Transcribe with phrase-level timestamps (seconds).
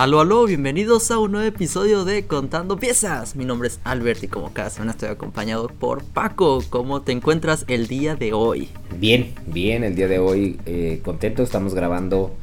[0.00, 3.36] Aló, aló, bienvenidos a un nuevo episodio de Contando Piezas.
[3.36, 6.64] Mi nombre es Albert y como cada semana estoy acompañado por Paco.
[6.70, 8.70] ¿Cómo te encuentras el día de hoy?
[8.96, 12.34] Bien, bien, el día de hoy eh, contento, estamos grabando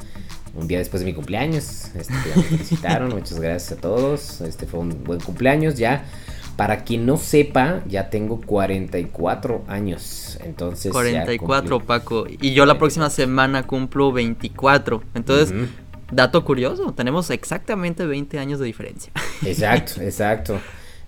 [0.54, 1.95] un día después de mi cumpleaños.
[1.95, 4.41] Este, ya me felicitaron, muchas gracias a todos.
[4.41, 6.05] Este fue un buen cumpleaños ya.
[6.57, 10.37] Para quien no sepa, ya tengo 44 años.
[10.43, 10.91] Entonces.
[10.91, 12.25] 44, Paco.
[12.27, 15.01] Y yo la próxima semana cumplo 24.
[15.15, 15.53] Entonces,
[16.11, 19.11] dato curioso, tenemos exactamente 20 años de diferencia.
[19.45, 20.59] Exacto, exacto.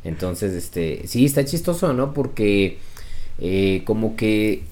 [0.03, 1.07] Entonces, este.
[1.07, 2.13] Sí, está chistoso, ¿no?
[2.13, 2.77] Porque.
[3.39, 4.63] Eh, como que.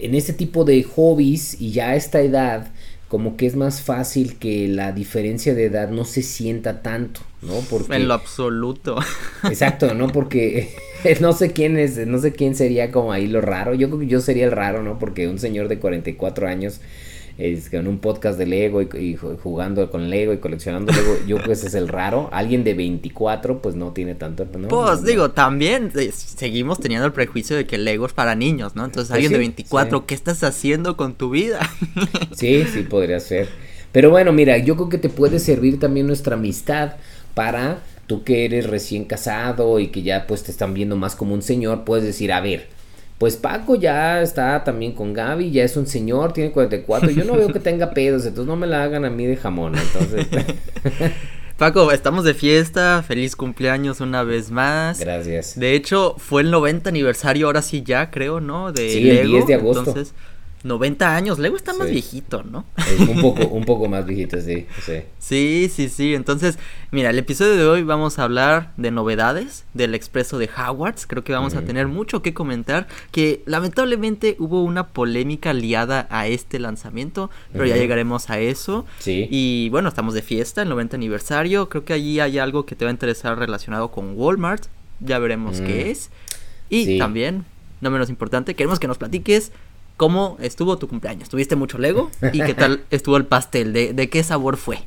[0.00, 2.70] En este tipo de hobbies y ya a esta edad
[3.08, 7.54] como que es más fácil que la diferencia de edad no se sienta tanto, ¿no?
[7.70, 8.98] Porque en lo absoluto.
[9.44, 10.08] Exacto, ¿no?
[10.08, 10.74] Porque
[11.20, 13.74] no sé quién es, no sé quién sería como ahí lo raro.
[13.74, 14.98] Yo creo que yo sería el raro, ¿no?
[14.98, 16.80] Porque un señor de 44 años
[17.38, 21.64] es en un podcast de Lego y, jugando con Lego y coleccionando Lego, yo pues
[21.64, 22.30] es el raro.
[22.32, 24.46] Alguien de 24 pues no tiene tanto.
[24.58, 24.68] ¿no?
[24.68, 28.84] Pues digo, también seguimos teniendo el prejuicio de que Lego es para niños, ¿no?
[28.84, 31.60] Entonces pues alguien de 24, ¿qué estás haciendo con tu vida?
[32.36, 33.48] sí, sí, podría ser.
[33.92, 36.96] Pero bueno, mira, yo creo que te puede servir también nuestra amistad
[37.34, 41.34] para tú que eres recién casado y que ya pues te están viendo más como
[41.34, 42.68] un señor, puedes decir, a ver,
[43.18, 47.10] pues Paco ya está también con Gaby, ya es un señor, tiene 44.
[47.10, 49.74] Yo no veo que tenga pedos, entonces no me la hagan a mí de jamón.
[49.76, 50.26] Entonces.
[51.56, 55.00] Paco, estamos de fiesta, feliz cumpleaños una vez más.
[55.00, 55.58] Gracias.
[55.58, 58.72] De hecho, fue el 90 aniversario, ahora sí ya, creo, ¿no?
[58.72, 59.88] De sí, el 10 de agosto.
[59.88, 60.14] Entonces,
[60.62, 62.64] 90 años, Lego está más viejito, ¿no?
[63.08, 65.02] un poco, un poco más viejito, sí, sí.
[65.18, 66.14] Sí, sí, sí.
[66.14, 66.58] Entonces,
[66.90, 71.06] mira, el episodio de hoy vamos a hablar de novedades del expreso de Howards.
[71.06, 72.86] Creo que vamos a tener mucho que comentar.
[73.10, 78.86] Que lamentablemente hubo una polémica liada a este lanzamiento, pero ya llegaremos a eso.
[78.98, 79.28] Sí.
[79.30, 81.68] Y bueno, estamos de fiesta, el 90 aniversario.
[81.68, 84.66] Creo que allí hay algo que te va a interesar relacionado con Walmart.
[85.00, 86.10] Ya veremos qué es.
[86.68, 87.44] Y también,
[87.80, 89.52] no menos importante, queremos que nos platiques
[89.96, 91.28] ¿Cómo estuvo tu cumpleaños?
[91.30, 92.10] ¿Tuviste mucho Lego?
[92.32, 93.72] ¿Y qué tal estuvo el pastel?
[93.72, 94.78] ¿De, qué sabor fue?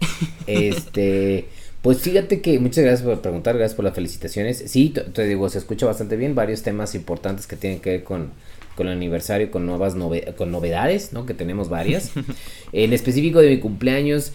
[0.46, 1.48] este,
[1.82, 4.64] pues fíjate que muchas gracias por preguntar, gracias por las felicitaciones.
[4.68, 8.32] Sí, te, digo, se escucha bastante bien, varios temas importantes que tienen que ver con,
[8.76, 9.96] con el aniversario, con nuevas
[10.38, 11.26] con novedades, ¿no?
[11.26, 12.12] Que tenemos varias.
[12.72, 14.34] en específico de mi cumpleaños,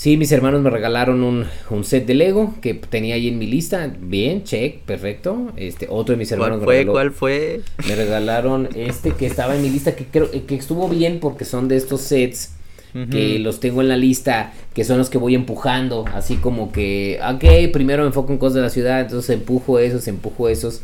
[0.00, 3.46] Sí, mis hermanos me regalaron un, un, set de Lego que tenía ahí en mi
[3.46, 3.94] lista.
[4.00, 5.52] Bien, check, perfecto.
[5.56, 6.86] Este, otro de mis hermanos ¿Cuál fue?
[6.86, 7.60] ¿Cuál fue?
[7.86, 11.68] Me regalaron este que estaba en mi lista que creo que estuvo bien porque son
[11.68, 12.54] de estos sets
[13.10, 17.20] que los tengo en la lista, que son los que voy empujando, así como que,
[17.22, 20.80] ok, primero me enfoco en cosas de la ciudad, entonces empujo esos, empujo esos.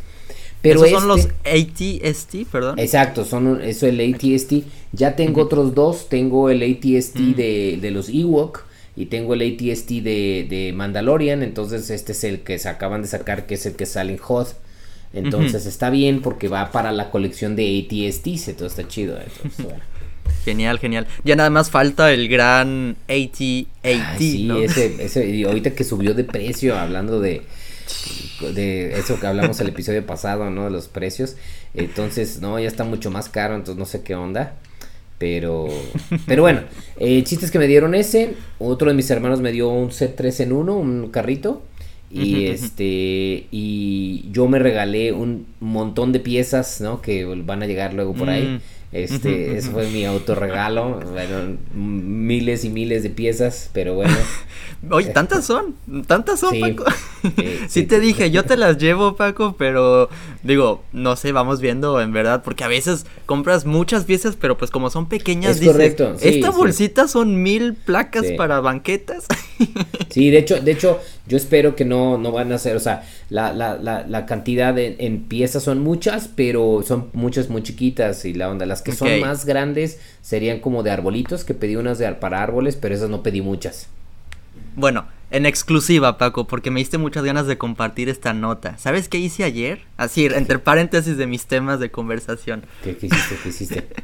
[0.60, 2.78] Pero esos son los este ATST, perdón.
[2.78, 4.66] Exacto, son eso el ATST.
[4.93, 8.66] Ya tengo otros dos, tengo el ATST de, de los Ewok
[8.96, 13.08] y tengo el ATST de, de, Mandalorian, entonces este es el que se acaban de
[13.08, 14.48] sacar, que es el que sale en HOD.
[15.12, 19.18] Entonces está bien porque va para la colección de ATST, todo está chido.
[20.44, 21.06] Genial, genial.
[21.24, 24.18] Ya nada más falta el gran AT-AT.
[24.18, 27.42] sí, ese, ese, y ahorita que subió de precio, hablando de,
[28.40, 30.64] de eso que hablamos el episodio pasado, ¿no?
[30.64, 31.36] De los precios.
[31.74, 34.54] Entonces, no, ya está mucho más caro, entonces no sé qué onda.
[35.19, 35.69] Pero,
[36.27, 36.60] pero bueno,
[36.99, 38.34] el chiste es que me dieron ese.
[38.59, 41.62] Otro de mis hermanos me dio un set 3 en 1, un carrito.
[42.09, 47.03] Y este, y yo me regalé un montón de piezas, ¿no?
[47.03, 48.60] Que van a llegar luego por ahí.
[48.92, 51.00] Este, ese fue mi autorregalo.
[51.12, 54.14] Bueno, miles y miles de piezas, pero bueno.
[54.91, 55.74] Oye, tantas son,
[56.06, 56.84] tantas son, Paco.
[57.69, 60.08] sí, te dije, yo te las llevo, Paco, pero
[60.42, 64.70] digo, no sé, vamos viendo en verdad, porque a veces compras muchas piezas, pero pues
[64.70, 66.16] como son pequeñas, es correcto.
[66.20, 69.26] esta bolsita son mil placas para banquetas.
[70.10, 73.08] sí, de hecho, de hecho, yo espero que no, no van a ser, o sea,
[73.28, 78.25] la, la, la, la cantidad de, en piezas son muchas, pero son muchas muy chiquitas
[78.25, 81.98] y la onda, las que son más grandes serían como de arbolitos, que pedí unas
[81.98, 83.88] de, para árboles, pero esas no pedí muchas.
[84.76, 88.78] Bueno, en exclusiva, Paco, porque me diste muchas ganas de compartir esta nota.
[88.78, 89.81] ¿Sabes qué hice ayer?
[89.96, 92.64] Así, entre paréntesis de mis temas de conversación.
[92.84, 93.37] ¿Qué, hiciste?
[93.43, 93.88] ¿Qué hiciste?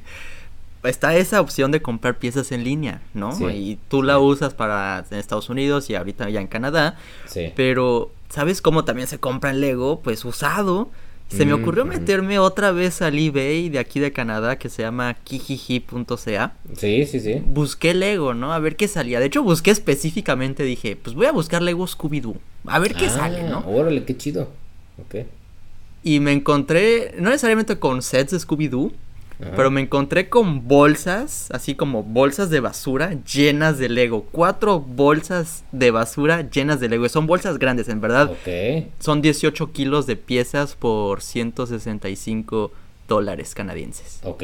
[0.85, 3.33] Está esa opción de comprar piezas en línea, ¿no?
[3.51, 6.97] y tú la usas para en Estados Unidos y ahorita ya en Canadá.
[7.27, 7.53] Sí.
[7.55, 10.01] Pero, ¿sabes cómo también se compra en Lego?
[10.01, 10.91] Pues usado
[11.37, 15.15] se me ocurrió meterme otra vez al eBay de aquí de Canadá que se llama
[15.15, 16.55] kijiji.ca.
[16.77, 17.43] Sí, sí, sí.
[17.45, 18.53] Busqué Lego, ¿no?
[18.53, 19.19] A ver qué salía.
[19.19, 22.37] De hecho, busqué específicamente, dije, pues voy a buscar Lego Scooby-Doo.
[22.67, 23.65] A ver qué sale, ¿no?
[23.67, 24.51] Ah, órale, qué chido.
[24.99, 25.27] Ok.
[26.03, 28.93] Y me encontré, no necesariamente con sets de Scooby-Doo,
[29.57, 34.27] pero me encontré con bolsas, así como bolsas de basura llenas de Lego.
[34.31, 37.09] Cuatro bolsas de basura llenas de Lego.
[37.09, 38.31] Son bolsas grandes, en verdad.
[38.99, 42.73] Son 18 kilos de piezas por 165
[43.09, 44.21] dólares canadienses.
[44.23, 44.43] Ok,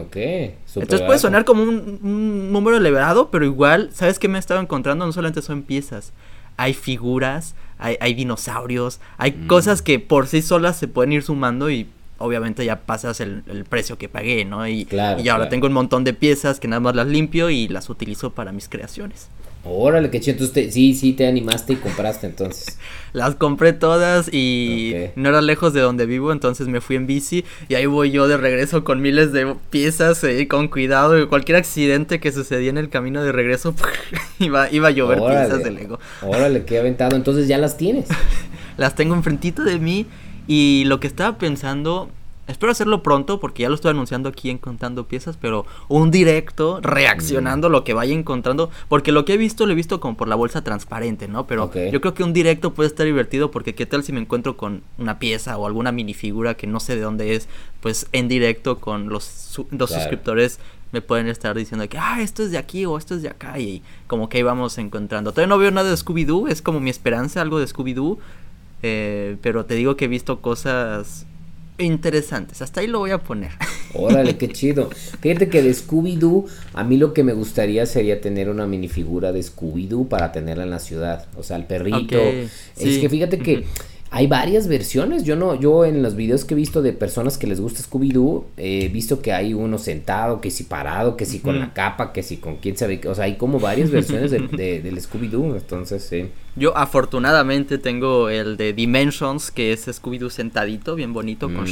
[0.00, 0.16] ok.
[0.16, 5.06] Entonces puede sonar como un, número elevado, pero igual, ¿sabes qué me he estado encontrando?
[5.06, 6.12] No solamente son piezas,
[6.56, 9.46] hay figuras, hay, dinosaurios, hay mm.
[9.46, 11.88] cosas que por sí solas se pueden ir sumando y
[12.20, 14.66] obviamente ya pasas el, precio que pagué, ¿no?
[14.68, 17.90] Y, y ahora tengo un montón de piezas que nada más las limpio y las
[17.90, 19.28] utilizo para mis creaciones.
[19.62, 20.38] Órale, qué chido.
[20.38, 22.78] Entonces, sí, sí, te animaste y compraste entonces.
[23.12, 27.44] Las compré todas y no era lejos de donde vivo, entonces me fui en bici
[27.68, 31.20] y ahí voy yo de regreso con miles de piezas eh, con cuidado.
[31.20, 33.74] Y cualquier accidente que sucedía en el camino de regreso,
[34.38, 35.98] iba, iba a llover piezas de Lego.
[36.22, 37.14] Órale, qué aventado.
[37.14, 38.08] Entonces ya las tienes.
[38.78, 40.06] las tengo enfrentito de mí
[40.46, 42.10] y lo que estaba pensando
[42.50, 46.80] Espero hacerlo pronto porque ya lo estoy anunciando aquí en Contando Piezas, pero un directo
[46.82, 50.16] reaccionando a lo que vaya encontrando, porque lo que he visto lo he visto como
[50.16, 51.46] por la bolsa transparente, ¿no?
[51.46, 54.56] Pero yo creo que un directo puede estar divertido porque qué tal si me encuentro
[54.56, 57.48] con una pieza o alguna minifigura que no sé de dónde es,
[57.80, 60.58] pues en directo con los, los suscriptores
[60.92, 63.60] me pueden estar diciendo que, ah, esto es de aquí o esto es de acá
[63.60, 65.30] y como que ahí vamos encontrando.
[65.30, 68.18] Todavía no veo nada de Scooby-Doo, es como mi esperanza, algo de Scooby-Doo,
[68.82, 71.26] eh, pero te digo que he visto cosas
[71.78, 72.62] interesantes.
[72.62, 73.52] Hasta ahí lo voy a poner.
[73.94, 74.90] Órale, qué chido.
[75.20, 79.40] Fíjate que de Scooby-Doo, a mí lo que me gustaría sería tener una minifigura de
[79.40, 81.26] Scooby-Doo para tenerla en la ciudad.
[81.36, 82.18] O sea, el perrito.
[82.18, 83.64] Es que fíjate que
[84.12, 85.22] hay varias versiones.
[85.22, 88.44] Yo no, yo en los videos que he visto de personas que les gusta Scooby-Doo,
[88.56, 92.24] he visto que hay uno sentado, que si parado, que si con la capa, que
[92.24, 93.00] si con quién sabe.
[93.06, 95.56] O sea, hay como varias versiones de, del Scooby-Doo.
[95.56, 96.28] Entonces, sí.
[96.56, 101.68] Yo afortunadamente tengo el de Dimensions, que es Scooby-Doo sentadito, bien bonito, con mm,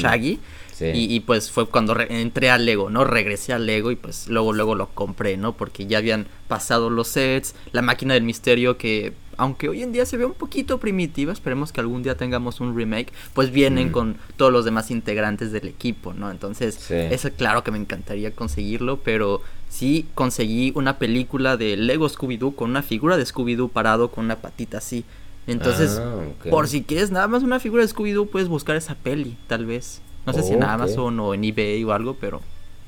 [0.78, 1.14] Shaggy.
[1.14, 3.04] Y, pues fue cuando entré al Lego, ¿no?
[3.04, 5.52] Regresé al Lego y pues luego, luego lo compré, ¿no?
[5.52, 10.04] Porque ya habían pasado los sets, la máquina del misterio que aunque hoy en día
[10.04, 13.92] se ve un poquito primitiva, esperemos que algún día tengamos un remake, pues vienen mm.
[13.92, 16.30] con todos los demás integrantes del equipo, ¿no?
[16.30, 22.56] Entonces, eso claro que me encantaría conseguirlo, pero sí conseguí una película de Lego Scooby-Doo
[22.56, 25.04] con una figura de Scooby-Doo parado con una patita así.
[25.46, 26.20] Entonces, ah,
[26.50, 30.02] por si quieres nada más una figura de Scooby-Doo, puedes buscar esa peli, tal vez.
[30.28, 32.42] No sé si en Amazon o en eBay o algo, pero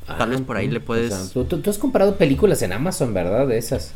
[0.07, 1.33] tal vez por ahí le puedes...
[1.33, 3.47] ¿tú, tú, has comprado películas en Amazon, ¿verdad?
[3.47, 3.95] De esas.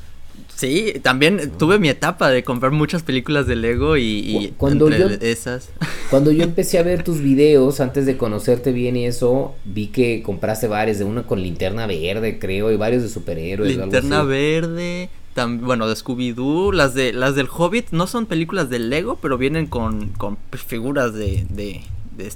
[0.55, 5.69] Sí, también tuve mi etapa de comprar muchas películas de Lego y, cuando yo, esas.
[6.11, 10.23] Cuando yo empecé a ver tus videos antes de conocerte bien y eso, vi que
[10.23, 13.77] compraste varias, de una con linterna verde, creo, y varios de superhéroes.
[13.77, 19.19] Linterna verde, bueno, de Scooby-Doo, las de las del Hobbit no son películas de Lego,
[19.21, 21.83] pero vienen con, con figuras de, de,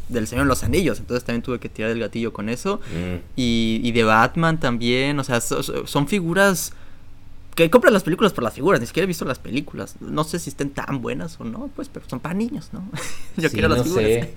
[0.08, 2.80] del Señor de los Anillos, entonces también tuve que tirar el gatillo con eso.
[2.92, 3.16] Mm.
[3.36, 6.72] Y, y de Batman también, o sea, son figuras
[7.58, 9.96] que compran las películas por las figuras, ni siquiera he visto las películas.
[9.98, 12.88] No sé si estén tan buenas o no, pues, pero son para niños, ¿no?
[13.36, 14.06] Yo quiero las figuras.
[14.06, 14.34] Sé.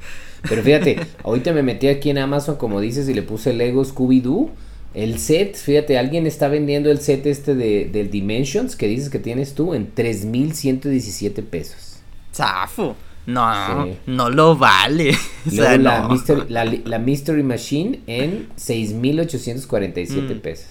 [0.49, 4.49] Pero fíjate, ahorita me metí aquí en Amazon, como dices, y le puse Lego Scooby-Doo.
[4.95, 9.19] El set, fíjate, alguien está vendiendo el set este de, del Dimensions que dices que
[9.19, 11.99] tienes tú en 3.117 pesos.
[12.33, 12.95] ¡Zafo!
[13.25, 15.15] No, no lo vale.
[15.47, 16.43] O sea, la, Mystery,
[16.85, 20.39] la, Mystery Machine en 6.847 mm.
[20.39, 20.67] pesos.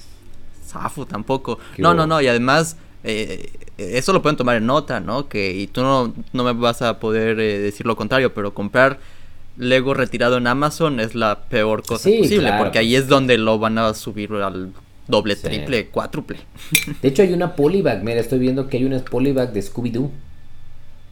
[0.64, 1.58] Zafo tampoco.
[1.78, 5.28] no, no, no, y además eh, eso lo pueden tomar en nota, ¿no?
[5.28, 9.00] Que y tú no, no me vas a poder eh, decir lo contrario, pero comprar
[9.56, 13.78] Lego retirado en Amazon es la peor cosa posible, porque ahí es donde lo van
[13.78, 14.72] a subir al
[15.06, 16.38] doble, triple, cuádruple.
[17.02, 20.10] De hecho hay una polybag, mira, estoy viendo que hay una polybag de Scooby-Doo.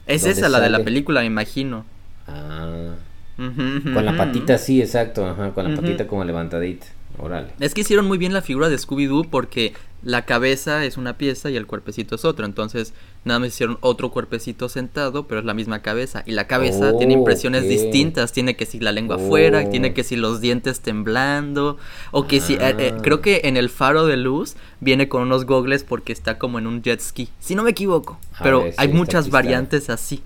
[0.08, 1.84] Es esa, la de la película, me imagino.
[2.26, 2.94] Ah.
[3.36, 6.86] con la patita, sí, exacto, ajá, con la patita como levantadita.
[7.60, 11.50] Es que hicieron muy bien la figura de Scooby-Doo porque la cabeza es una pieza
[11.50, 12.46] y el cuerpecito es otro.
[12.46, 16.22] Entonces, nada más hicieron otro cuerpecito sentado, pero es la misma cabeza.
[16.24, 18.32] Y la cabeza tiene impresiones distintas.
[18.32, 19.70] Tiene que si la lengua afuera, oh.
[19.70, 21.78] tiene que si los dientes temblando.
[22.12, 22.54] O que si.
[22.54, 26.38] Eh, eh, creo que en el faro de luz viene con unos gogles porque está
[26.38, 27.28] como en un jet ski.
[27.40, 28.18] Si no me equivoco.
[28.42, 30.22] pero hay muchas variantes así.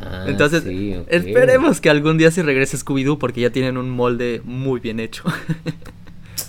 [0.00, 0.62] Ah, Entonces,
[1.08, 5.24] esperemos que algún día se regrese Scooby-Doo porque ya tienen un molde muy bien hecho.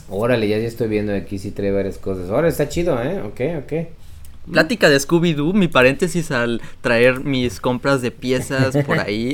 [0.10, 2.30] Órale, ya, estoy viendo aquí si trae varias cosas.
[2.30, 3.22] Ahora está chido, ¿eh?
[3.22, 3.74] Ok, ok.
[4.52, 9.34] Plática de Scooby-Doo, mi paréntesis al traer mis compras de piezas por ahí.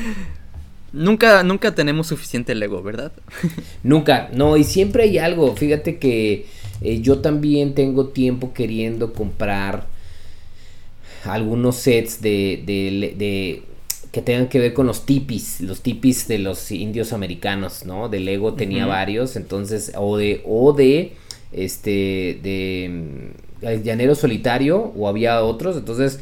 [0.92, 3.12] nunca, nunca tenemos suficiente Lego, ¿verdad?
[3.82, 5.56] nunca, no, y siempre hay algo.
[5.56, 6.46] Fíjate que
[6.82, 9.86] eh, yo también tengo tiempo queriendo comprar
[11.24, 13.62] algunos sets de, de,
[14.12, 18.08] que tengan que ver con los tipis, los tipis de los indios americanos, ¿no?
[18.08, 21.12] De Lego tenía varios, entonces, o de, o de,
[21.52, 26.20] este, de mm, Llanero Solitario, o había otros, entonces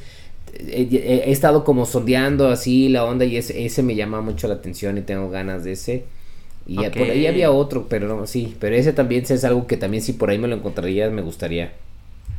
[0.59, 4.99] he, estado como sondeando así la onda y ese, ese, me llama mucho la atención
[4.99, 6.05] y tengo ganas de ese.
[6.66, 10.02] Y por ahí había otro, pero no, sí, pero ese también es algo que también
[10.02, 11.73] si por ahí me lo encontraría me gustaría.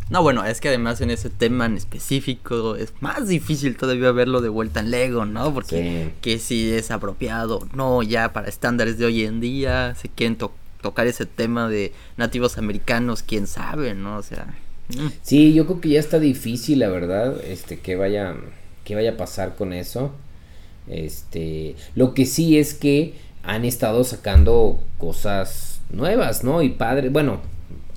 [0.10, 4.42] No, bueno, es que además en ese tema en específico es más difícil todavía verlo
[4.42, 5.54] de vuelta en Lego, ¿no?
[5.54, 10.38] Porque que si es apropiado, no, ya para estándares de hoy en día, se quieren
[10.82, 14.18] tocar ese tema de nativos americanos, quién sabe, ¿no?
[14.18, 14.56] O sea...
[14.90, 15.08] Mm.
[15.22, 18.36] Sí, yo creo que ya está difícil, la verdad, este, que vaya,
[18.86, 20.14] que vaya a pasar con eso.
[20.88, 26.62] Este, lo que sí es que han estado sacando cosas nuevas, ¿no?
[26.62, 27.42] Y padre, bueno,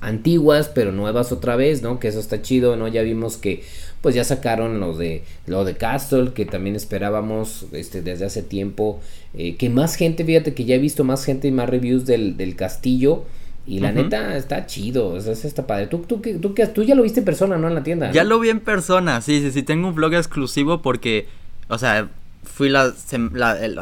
[0.01, 1.99] antiguas, pero nuevas otra vez, ¿no?
[1.99, 2.87] Que eso está chido, ¿no?
[2.87, 3.63] Ya vimos que
[4.01, 8.99] pues ya sacaron lo de lo de Castle, que también esperábamos este desde hace tiempo,
[9.35, 12.35] eh, que más gente, fíjate que ya he visto más gente y más reviews del,
[12.35, 13.23] del castillo.
[13.67, 15.85] Y la neta está chido, o sea, está padre.
[15.85, 17.67] ¿Tú, tú, tú, tú, tú ya lo viste en persona, ¿no?
[17.67, 18.11] En la tienda.
[18.11, 19.61] Ya lo vi en persona, sí, sí, sí.
[19.61, 21.27] Tengo un vlog exclusivo porque,
[21.69, 22.09] o sea,
[22.43, 22.93] fui la,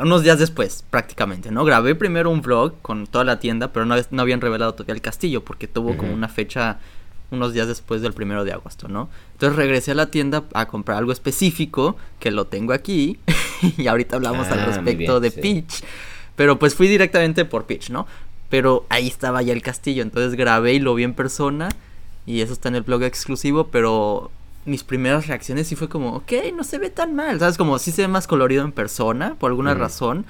[0.01, 1.63] unos días después, prácticamente, ¿no?
[1.65, 5.01] Grabé primero un vlog con toda la tienda, pero no, no habían revelado todavía el
[5.01, 6.79] castillo porque tuvo como una fecha
[7.31, 9.09] unos días después del primero de agosto, ¿no?
[9.33, 13.19] Entonces regresé a la tienda a comprar algo específico, que lo tengo aquí,
[13.77, 15.83] y ahorita hablamos al ah, respecto de Peach.
[16.35, 18.07] Pero pues fui directamente por Peach, ¿no?
[18.49, 21.69] Pero ahí estaba ya el castillo, entonces grabé y lo vi en persona,
[22.25, 24.31] y eso está en el blog exclusivo, pero
[24.69, 27.57] mis primeras reacciones sí fue como, ok, no se ve tan mal, ¿sabes?
[27.57, 30.25] Como sí se ve más colorido en persona, por alguna razón.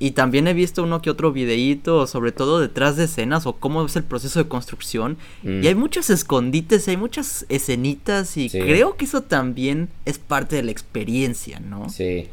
[0.00, 3.84] Y también he visto uno que otro videíto, sobre todo detrás de escenas o cómo
[3.84, 5.16] es el proceso de construcción.
[5.42, 10.62] Y hay muchos escondites, hay muchas escenitas y creo que eso también es parte de
[10.62, 11.88] la experiencia, ¿no?
[11.88, 12.28] Sí.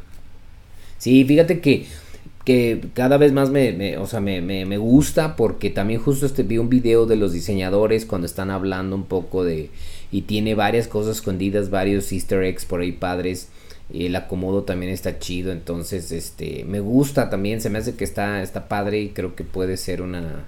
[1.00, 1.88] Sí, fíjate que,
[2.46, 6.44] que cada vez más me, o sea, me, me, me, gusta porque también justo este,
[6.44, 9.72] vi un video de los diseñadores cuando están hablando un poco de
[10.15, 13.50] y tiene varias cosas escondidas, varios easter eggs por ahí padres.
[13.93, 18.41] El acomodo también está chido, entonces este me gusta también, se me hace que está
[18.41, 20.45] está padre y creo que puede ser una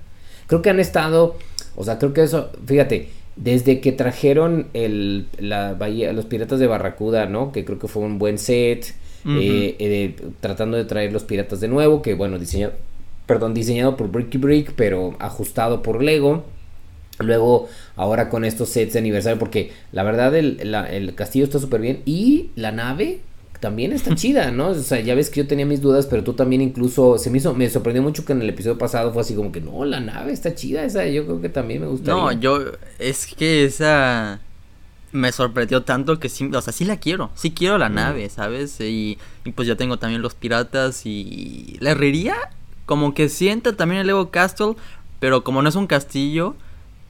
[0.47, 1.35] creo que han estado,
[1.75, 6.67] o sea, creo que eso, fíjate, desde que trajeron el la bahía los piratas de
[6.67, 7.51] Barracuda, ¿no?
[7.51, 8.93] Que creo que fue un buen set.
[9.29, 12.71] Eh, eh, tratando de traer los piratas de nuevo, que bueno, diseñado,
[13.25, 16.45] perdón, diseñado por Bricky Brick, pero ajustado por Lego.
[17.19, 22.01] Luego, ahora con estos sets de aniversario, porque la verdad el, castillo está súper bien
[22.05, 23.21] y la nave
[23.59, 24.69] también está chida, ¿no?
[24.69, 27.39] O sea, ya ves que yo tenía mis dudas, pero tú también incluso, se me
[27.39, 29.99] hizo, me sorprendió mucho que en el episodio pasado fue así como que, no, la
[29.99, 32.21] nave está chida, esa yo creo que también me gustaría.
[32.21, 32.59] No, yo,
[32.99, 34.39] es que esa
[35.11, 38.79] me sorprendió tanto que sí, o sea, sí la quiero, sí quiero la nave, ¿sabes?
[38.79, 42.35] Y, y, pues ya tengo también los piratas y la herrería,
[42.85, 44.75] como que sienta también el Lego Castle,
[45.19, 46.55] pero como no es un castillo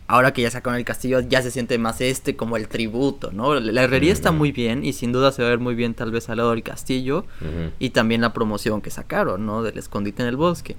[0.08, 3.60] ahora que ya sacaron el castillo, ya se siente más este como el tributo, ¿no?
[3.60, 6.12] La herrería está muy bien y sin duda se va a ver muy bien tal
[6.12, 7.26] vez al lado del castillo
[7.80, 9.64] y también la promoción que sacaron, ¿no?
[9.64, 10.76] Del escondite en el bosque.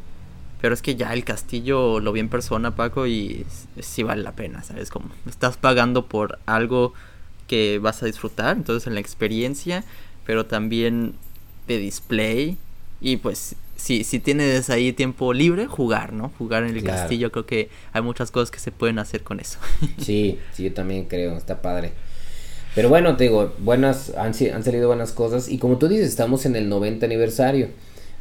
[0.61, 3.47] Pero es que ya el castillo lo vi en persona, Paco, y
[3.81, 4.91] sí vale la pena, ¿sabes?
[4.91, 6.95] Como estás pagando por algo
[7.47, 9.85] que vas a disfrutar, entonces en la experiencia,
[10.27, 11.15] pero también
[11.69, 12.57] de display
[13.01, 16.33] y pues si, si tienes ahí tiempo libre, jugar, ¿no?
[16.37, 19.59] Jugar en el castillo, creo que hay muchas cosas que se pueden hacer con eso.
[19.99, 21.93] sí, sí, yo también creo, está padre.
[22.75, 26.45] Pero bueno, te digo, buenas, han, han salido buenas cosas y como tú dices, estamos
[26.45, 27.69] en el 90 aniversario,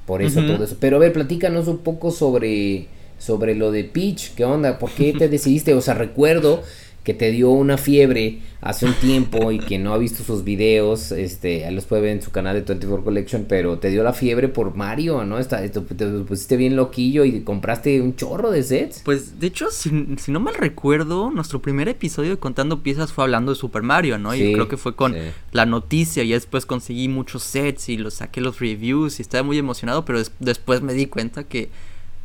[0.06, 0.78] por eso todo eso.
[0.80, 2.88] Pero a ver, platícanos un poco sobre,
[3.20, 4.80] sobre lo de Peach, ¿qué onda?
[4.80, 5.74] ¿Por qué te decidiste?
[5.74, 6.64] O sea, recuerdo
[7.08, 11.14] que te dio una fiebre hace un tiempo y que no ha visto sus videos,
[11.14, 14.50] este, los puede ver en su canal de 24 Collection, pero te dio la fiebre
[14.50, 15.40] por Mario, ¿no?
[15.40, 19.04] Está, te, pusiste bien loquillo y compraste un chorro de sets.
[19.06, 19.90] Pues de hecho, si,
[20.28, 24.36] no mal recuerdo, nuestro primer episodio de Contando Piezas fue hablando de Super Mario, ¿no?
[24.36, 25.16] y creo que fue con
[25.54, 29.58] la noticia y después conseguí muchos sets y los saqué los reviews y estaba muy
[29.58, 31.70] emocionado, pero después me di cuenta que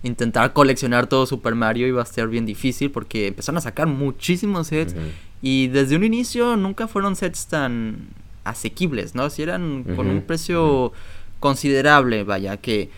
[0.02, 4.68] intentar coleccionar todo Super Mario iba a ser bien difícil porque empezaron a sacar muchísimos
[4.68, 4.94] sets
[5.40, 8.08] y desde un inicio nunca fueron sets tan
[8.44, 9.30] asequibles, ¿no?
[9.30, 10.92] Si eran con un precio
[11.40, 12.90] considerable, vaya, que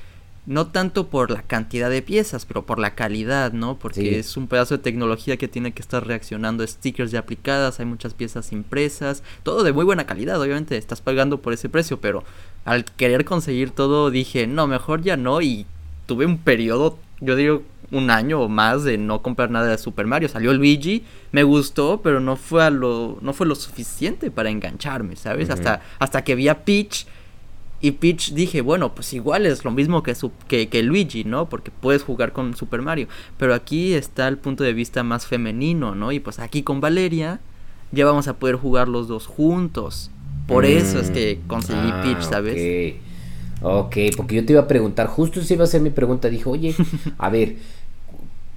[0.46, 3.78] no tanto por la cantidad de piezas, pero por la calidad, ¿no?
[3.78, 7.86] Porque es un pedazo de tecnología que tiene que estar reaccionando stickers ya aplicadas, hay
[7.86, 12.24] muchas piezas impresas, todo de muy buena calidad, obviamente estás pagando por ese precio, pero
[12.66, 15.66] al querer conseguir todo dije, no, mejor ya no y
[16.06, 20.06] tuve un periodo, yo digo un año o más de no comprar nada de Super
[20.06, 20.28] Mario.
[20.28, 25.16] Salió Luigi, me gustó, pero no fue a lo no fue lo suficiente para engancharme,
[25.16, 25.50] ¿sabes?
[25.50, 27.06] Hasta hasta que vi a Peach
[27.80, 31.48] Y Peach dije, bueno, pues igual es lo mismo que, su, que, que, Luigi, ¿no?
[31.48, 33.08] Porque puedes jugar con Super Mario.
[33.36, 36.10] Pero aquí está el punto de vista más femenino, ¿no?
[36.10, 37.40] Y pues aquí con Valeria
[37.92, 40.10] ya vamos a poder jugar los dos juntos.
[40.46, 41.46] Por eso es que mm.
[41.46, 42.94] conseguí ah, Peach, ¿sabes?
[43.64, 46.50] Ok, porque yo te iba a preguntar, justo si iba a ser mi pregunta, dijo,
[46.50, 46.74] oye,
[47.18, 47.56] a ver,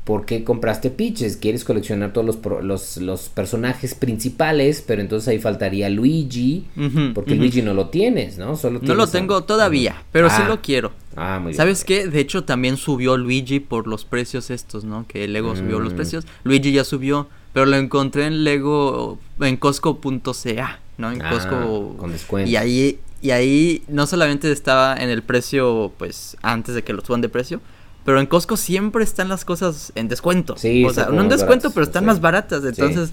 [0.07, 1.35] ¿por qué compraste Peaches?
[1.35, 4.81] ¿Quieres coleccionar todos los, los, los, personajes principales?
[4.85, 6.65] Pero entonces ahí faltaría Luigi,
[7.13, 8.55] porque Luigi no lo tienes, ¿no?
[8.55, 10.47] Solo no lo tengo todavía, pero sí ah.
[10.47, 10.91] lo quiero.
[11.17, 11.57] Ah, muy bien.
[11.57, 12.07] ¿Sabes qué?
[12.07, 15.05] De hecho, también subió Luigi por los precios estos, ¿no?
[15.07, 15.95] Que Lego subió los mm.
[15.97, 16.25] precios.
[16.43, 21.11] Luigi ya subió, pero lo encontré en Lego, en Costco.ca, ¿no?
[21.11, 21.95] En ah, Costco.
[21.97, 22.49] Con descuento.
[22.49, 27.03] Y ahí y ahí no solamente estaba en el precio, pues, antes de que lo
[27.03, 27.61] suban de precio,
[28.05, 30.55] pero en Costco siempre están las cosas en descuento.
[30.57, 32.63] Sí, o sea, no en descuento, pero están más baratas.
[32.63, 33.11] Entonces,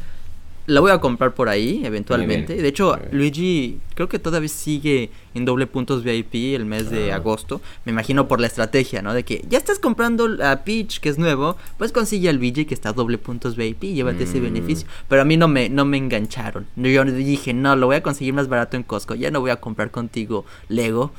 [0.66, 2.54] la voy a comprar por ahí, eventualmente.
[2.54, 7.16] De hecho, Luigi creo que todavía sigue en doble puntos VIP el mes de ah.
[7.16, 7.60] agosto.
[7.84, 9.12] Me imagino por la estrategia, ¿no?
[9.12, 12.74] De que ya estás comprando a Peach, que es nuevo, pues consigue a Luigi que
[12.74, 14.42] está a doble puntos VIP y llévate ese mm.
[14.42, 14.88] beneficio.
[15.08, 16.66] Pero a mí no me, no me engancharon.
[16.76, 19.14] Yo dije, no, lo voy a conseguir más barato en Costco.
[19.14, 21.12] Ya no voy a comprar contigo Lego.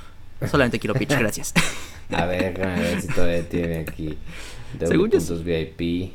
[0.50, 1.54] Solamente quiero Peach, gracias.
[2.10, 4.18] a ver, a ver si todavía tiene aquí.
[4.80, 6.12] Doble puntos VIP.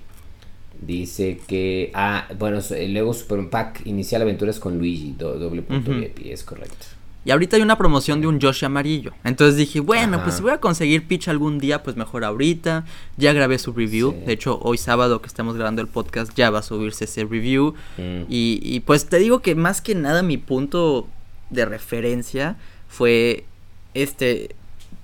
[0.80, 1.90] Dice que.
[1.94, 6.87] Ah, bueno, luego Super Pack Inicial Aventuras con Luigi, doble punto VIP, es correcto.
[7.22, 9.12] Y ahorita hay una promoción de un Yoshi amarillo.
[9.25, 12.87] Entonces dije, bueno, pues si voy a conseguir Peach algún día, pues mejor ahorita.
[13.18, 14.14] Ya grabé su review.
[14.25, 17.75] De hecho, hoy sábado que estamos grabando el podcast ya va a subirse ese review.
[17.99, 18.22] Mm.
[18.30, 21.08] Y, y pues te digo que más que nada mi punto
[21.50, 22.56] de referencia
[22.88, 23.44] fue
[23.92, 24.54] este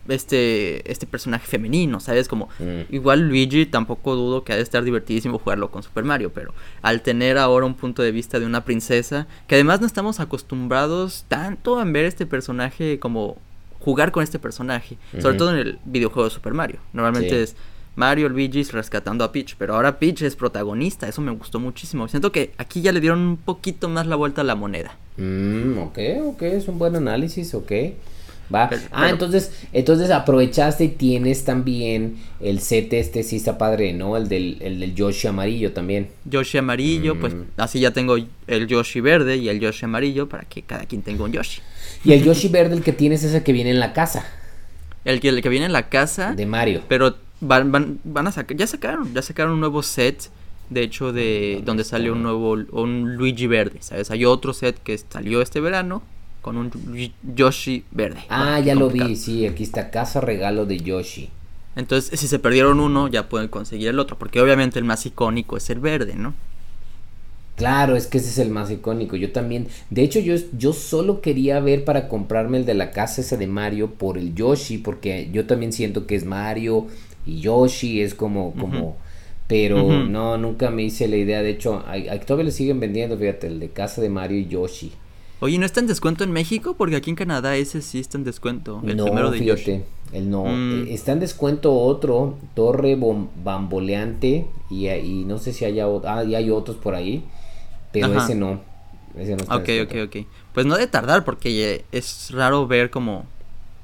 [0.09, 2.29] este, este personaje femenino, ¿sabes?
[2.29, 2.95] Como mm.
[2.95, 7.03] igual Luigi tampoco dudo que ha de estar divertidísimo jugarlo con Super Mario, pero al
[7.03, 11.79] tener ahora un punto de vista de una princesa, que además no estamos acostumbrados tanto
[11.79, 13.37] a ver este personaje como
[13.81, 16.79] jugar con este personaje, sobre todo en el videojuego de Super Mario.
[16.93, 17.57] Normalmente es
[17.97, 22.07] Mario, Luigi rescatando a Peach, pero ahora Peach es protagonista, eso me gustó muchísimo.
[22.09, 24.97] Siento que aquí ya le dieron un poquito más la vuelta a la moneda.
[25.17, 27.73] Mm, ok, ok, es un buen análisis, ok.
[28.55, 28.71] ¿Va?
[28.93, 34.17] ah, entonces, entonces aprovechaste y tienes también el set este, sí está padre, ¿no?
[34.17, 36.09] El del, el del Yoshi amarillo también.
[36.25, 37.45] Yoshi amarillo, pues mm.
[37.57, 41.25] así ya tengo el Yoshi verde y el Yoshi amarillo para que cada quien tenga
[41.25, 41.61] un Yoshi.
[42.05, 44.25] Y el Yoshi verde, el que tienes es el que viene en la casa.
[45.05, 46.35] El que, el que viene en la casa.
[46.35, 46.83] De Mario.
[46.89, 50.31] Pero van, van, van a sacar, ya sacaron, ya sacaron un nuevo set.
[50.69, 54.11] De hecho, de donde sale un nuevo, un Luigi verde, ¿sabes?
[54.11, 56.03] Hay otro set que salió este verano,
[56.47, 56.71] con un
[57.35, 58.21] Yoshi verde.
[58.29, 61.29] Ah, ya lo vi, sí, aquí está casa regalo de Yoshi.
[61.75, 65.57] Entonces, si se perdieron uno, ya pueden conseguir el otro, porque obviamente el más icónico
[65.57, 66.35] es el verde, ¿no?
[67.57, 69.17] Claro, es que ese es el más icónico.
[69.17, 73.23] Yo también, de hecho, yo, yo solo quería ver para comprarme el de la casa
[73.23, 76.87] ese de Mario por el Yoshi, porque yo también siento que es Mario
[77.27, 78.99] y Yoshi, es como, como,
[79.49, 81.43] pero no, nunca me hice la idea.
[81.43, 84.47] De hecho, a, a, todavía le siguen vendiendo, fíjate, el de casa de Mario y
[84.47, 84.93] Yoshi.
[85.41, 86.75] Oye, ¿no está en descuento en México?
[86.79, 88.81] Porque aquí en Canadá ese sí está en descuento.
[88.85, 90.45] El primero de fíjate, El no.
[90.45, 90.87] Mm.
[90.87, 94.47] Eh, está en descuento otro, Torre Bamboleante.
[94.71, 97.25] Y, y, no sé si haya Ah, y hay otros por ahí.
[97.93, 98.61] Pero ese no.
[99.15, 100.27] Ese no está Ok, ok, ok.
[100.55, 103.27] Pues no de tardar, porque es raro ver como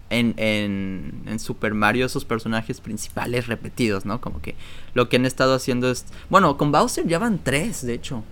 [0.08, 4.20] en, en, en, Super Mario esos personajes principales repetidos, ¿no?
[4.20, 4.54] Como que
[4.94, 6.06] lo que han estado haciendo es.
[6.30, 8.22] Bueno, con Bowser ya van tres, de hecho.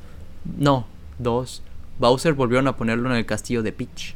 [0.59, 0.87] No,
[1.19, 1.63] dos.
[2.01, 4.15] Bowser volvieron a ponerlo en el castillo de Peach.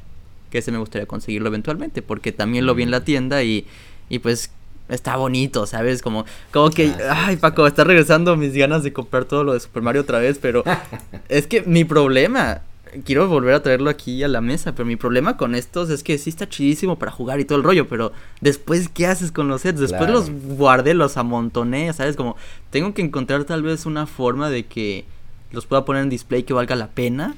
[0.50, 3.04] Que ese me gustaría conseguirlo eventualmente, porque también lo vi en la mm.
[3.04, 3.66] tienda y,
[4.08, 4.50] y pues
[4.88, 6.02] está bonito, ¿sabes?
[6.02, 9.60] Como, como que, ah, ay Paco, está regresando mis ganas de comprar todo lo de
[9.60, 10.64] Super Mario otra vez, pero
[11.28, 12.62] es que mi problema,
[13.04, 16.18] quiero volver a traerlo aquí a la mesa, pero mi problema con estos es que
[16.18, 19.62] sí está chidísimo para jugar y todo el rollo, pero después, ¿qué haces con los
[19.62, 19.80] sets?
[19.80, 22.16] Después los guardé, los amontoné, ¿sabes?
[22.16, 22.36] Como,
[22.70, 25.04] tengo que encontrar tal vez una forma de que
[25.50, 27.34] los pueda poner en display que valga la pena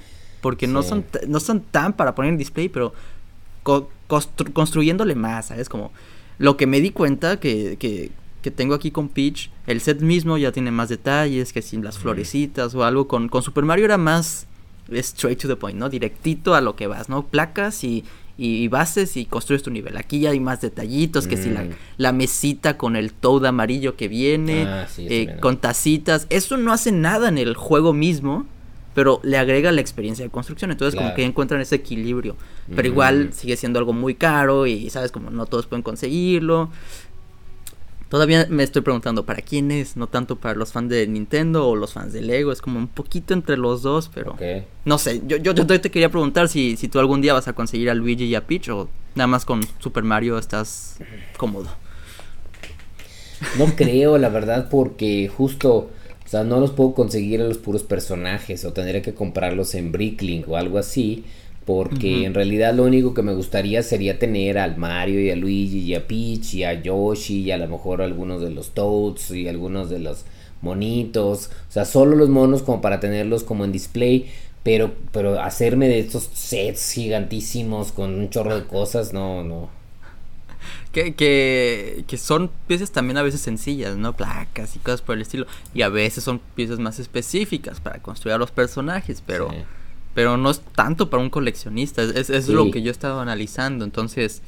[0.47, 2.95] porque no, son, no son tan para poner en display, pero
[4.55, 5.69] construyéndole más, ¿sabes?
[5.69, 5.91] Como
[6.39, 10.39] lo que me di cuenta que, que, que, tengo aquí con Peach, el set mismo
[10.39, 13.09] ya tiene más detalles, que sin las florecitas o algo.
[13.09, 14.47] Con, con Super Mario era más
[14.89, 15.89] straight to the point, ¿no?
[15.89, 17.27] Directito a lo que vas, ¿no?
[17.27, 18.05] Placas y,
[18.39, 19.97] y, bases y construyes tu nivel.
[19.97, 21.71] Aquí ya hay más detallitos, que si la, mm.
[21.97, 26.29] la, mesita con el Toad amarillo que viene, ah, eh, con tacitas.
[26.31, 28.47] Eso no hace nada en el juego mismo
[28.97, 30.71] pero le agrega la experiencia de construcción.
[30.71, 32.35] Entonces, como que encuentran ese equilibrio.
[32.75, 35.13] Pero igual sigue siendo algo muy caro y, ¿sabes?
[35.13, 36.71] Como no todos pueden conseguirlo.
[38.09, 41.77] Todavía me estoy preguntando para quién es, no tanto para los fans de Nintendo o
[41.77, 44.37] los fans de Lego, es como un poquito entre los dos, pero
[44.85, 47.53] no sé, yo, yo, yo te quería preguntar si, si tú algún día vas a
[47.53, 50.99] conseguir a Luigi y a Peach o nada más con Super Mario estás
[51.37, 51.69] cómodo.
[53.59, 55.91] No creo, la verdad, porque justo,
[56.27, 59.93] o sea, no los puedo conseguir a los puros personajes o tendría que comprarlos en
[59.93, 61.25] Bricklink o algo así.
[61.65, 65.81] Porque en realidad lo único que me gustaría sería tener al Mario y a Luigi
[65.81, 69.49] y a Peach y a Yoshi y a lo mejor algunos de los Toads y
[69.49, 70.25] algunos de los
[70.62, 71.51] monitos.
[71.69, 74.27] O sea, solo los monos como para tenerlos como en display.
[74.62, 79.69] Pero, pero hacerme de estos sets gigantísimos con un chorro de cosas, no, no.
[80.93, 84.15] Que, que, que, son piezas también a veces sencillas, ¿no?
[84.15, 85.47] Placas y cosas por el estilo.
[85.75, 89.51] Y a veces son piezas más específicas para construir a los personajes, pero,
[90.15, 92.03] pero no es tanto para un coleccionista.
[92.03, 93.85] Es, es lo que yo estaba analizando.
[93.85, 94.43] Entonces,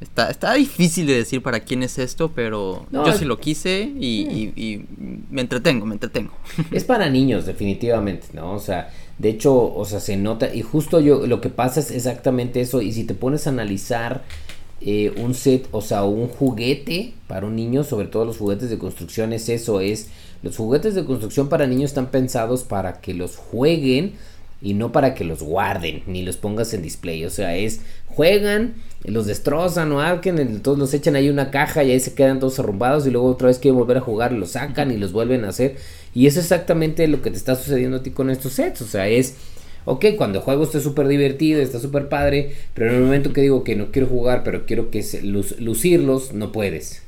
[0.00, 4.52] está, está difícil de decir para quién es esto, pero yo sí lo quise y,
[4.56, 4.84] y,
[5.30, 6.32] me entretengo, me entretengo.
[6.72, 8.52] Es para niños, definitivamente, ¿no?
[8.52, 10.54] O sea, de hecho, o sea, se nota.
[10.54, 12.82] Y justo yo, lo que pasa es exactamente eso.
[12.82, 14.24] Y si te pones a analizar
[14.80, 18.78] eh, un set, o sea, un juguete para un niño, sobre todo los juguetes de
[18.78, 20.08] construcción, es eso, es
[20.42, 24.14] los juguetes de construcción para niños están pensados para que los jueguen
[24.60, 28.74] y no para que los guarden ni los pongas en display, o sea, es juegan,
[29.04, 32.58] los destrozan o alguien, todos los echan ahí una caja y ahí se quedan todos
[32.58, 35.50] arrumbados y luego otra vez quieren volver a jugar, los sacan y los vuelven a
[35.50, 35.76] hacer.
[36.14, 39.06] Y es exactamente lo que te está sucediendo a ti con estos sets, o sea,
[39.08, 39.34] es
[39.86, 43.64] ok, cuando juego está súper divertido, está súper padre, pero en el momento que digo
[43.64, 47.02] que no quiero jugar, pero quiero que se, lucirlos, no puedes.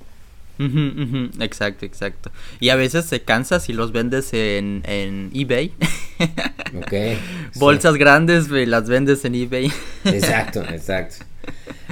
[1.41, 2.33] Exacto, exacto.
[2.59, 5.73] Y a veces se cansa si los vendes en, en eBay.
[6.77, 7.19] ok.
[7.57, 9.71] Bolsas grandes las vendes en eBay.
[10.05, 11.25] exacto, exacto.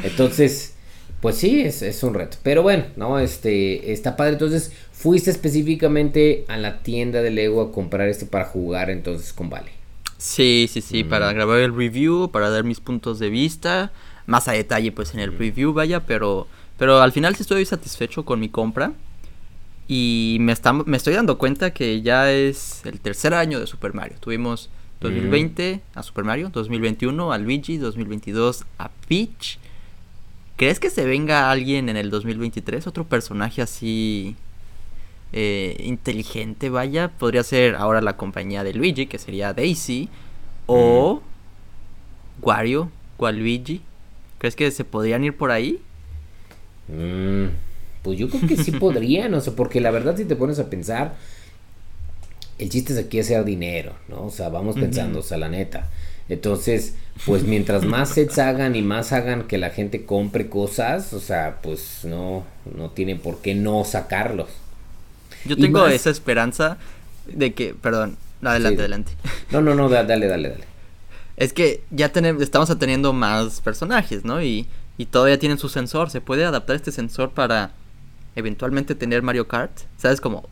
[0.03, 0.75] Entonces,
[1.21, 2.39] pues sí, es, es, un reto.
[2.43, 4.33] Pero bueno, no, este, está padre.
[4.33, 9.49] Entonces, fuiste específicamente a la tienda de Lego a comprar este para jugar entonces con
[9.49, 9.86] Vale.
[10.19, 13.93] Sí, sí, sí, para grabar el review, para dar mis puntos de vista,
[14.27, 16.47] más a detalle pues en el review, vaya, pero,
[16.79, 18.93] pero al final sí estoy satisfecho con mi compra.
[19.89, 23.95] Y me, está, me estoy dando cuenta que ya es el tercer año de Super
[23.95, 24.17] Mario.
[24.19, 24.69] Tuvimos
[25.01, 29.59] 2020 a Super Mario, 2021 a Luigi, 2022 a Peach.
[30.57, 32.87] ¿Crees que se venga alguien en el 2023?
[32.87, 34.35] Otro personaje así
[35.33, 40.09] eh, inteligente, vaya, podría ser ahora la compañía de Luigi, que sería Daisy,
[40.67, 41.23] o
[42.43, 43.83] Wario, Waluigi.
[44.39, 45.81] ¿Crees que se podrían ir por ahí?
[46.89, 47.47] Mm,
[48.03, 50.71] pues yo creo que sí podrían, o sea, porque la verdad si te pones a
[50.71, 51.17] pensar,
[52.59, 54.27] el chiste es aquí hacer dinero, ¿no?
[54.27, 55.91] O sea, vamos pensando, o sea, la neta.
[56.29, 61.21] Entonces, pues mientras más sets hagan y más hagan que la gente compre cosas, o
[61.21, 62.45] sea, pues no,
[62.77, 64.49] no tiene por qué no sacarlos.
[65.47, 66.79] Yo tengo esa esperanza
[67.27, 69.13] de que, perdón, adelante, adelante.
[69.51, 70.65] No, no, no, dale, dale, dale.
[71.37, 74.43] Es que ya tenemos, estamos teniendo más personajes, ¿no?
[74.43, 74.67] Y,
[74.99, 76.11] y todavía tienen su sensor.
[76.11, 77.73] ¿Se puede adaptar este sensor para
[78.35, 79.73] eventualmente tener Mario Kart?
[79.99, 80.21] ¿Sabes?
[80.21, 80.49] Como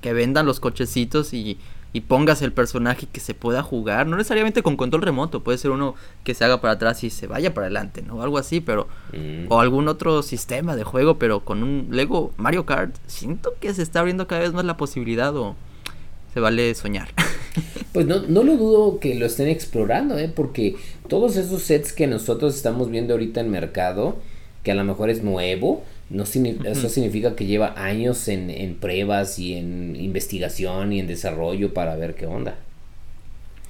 [0.00, 1.58] que vendan los cochecitos y
[1.92, 5.70] y pongas el personaje que se pueda jugar, no necesariamente con control remoto, puede ser
[5.70, 8.22] uno que se haga para atrás y se vaya para adelante, ¿no?
[8.22, 9.46] Algo así, pero mm.
[9.48, 13.82] o algún otro sistema de juego, pero con un Lego Mario Kart, siento que se
[13.82, 15.56] está abriendo cada vez más la posibilidad o
[16.32, 17.08] se vale soñar.
[17.92, 20.30] Pues no, no lo dudo que lo estén explorando, ¿eh?
[20.32, 20.76] Porque
[21.08, 24.16] todos esos sets que nosotros estamos viendo ahorita en mercado,
[24.62, 29.38] que a lo mejor es nuevo, no eso significa que lleva años en, en, pruebas
[29.38, 32.56] y en investigación y en desarrollo para ver qué onda.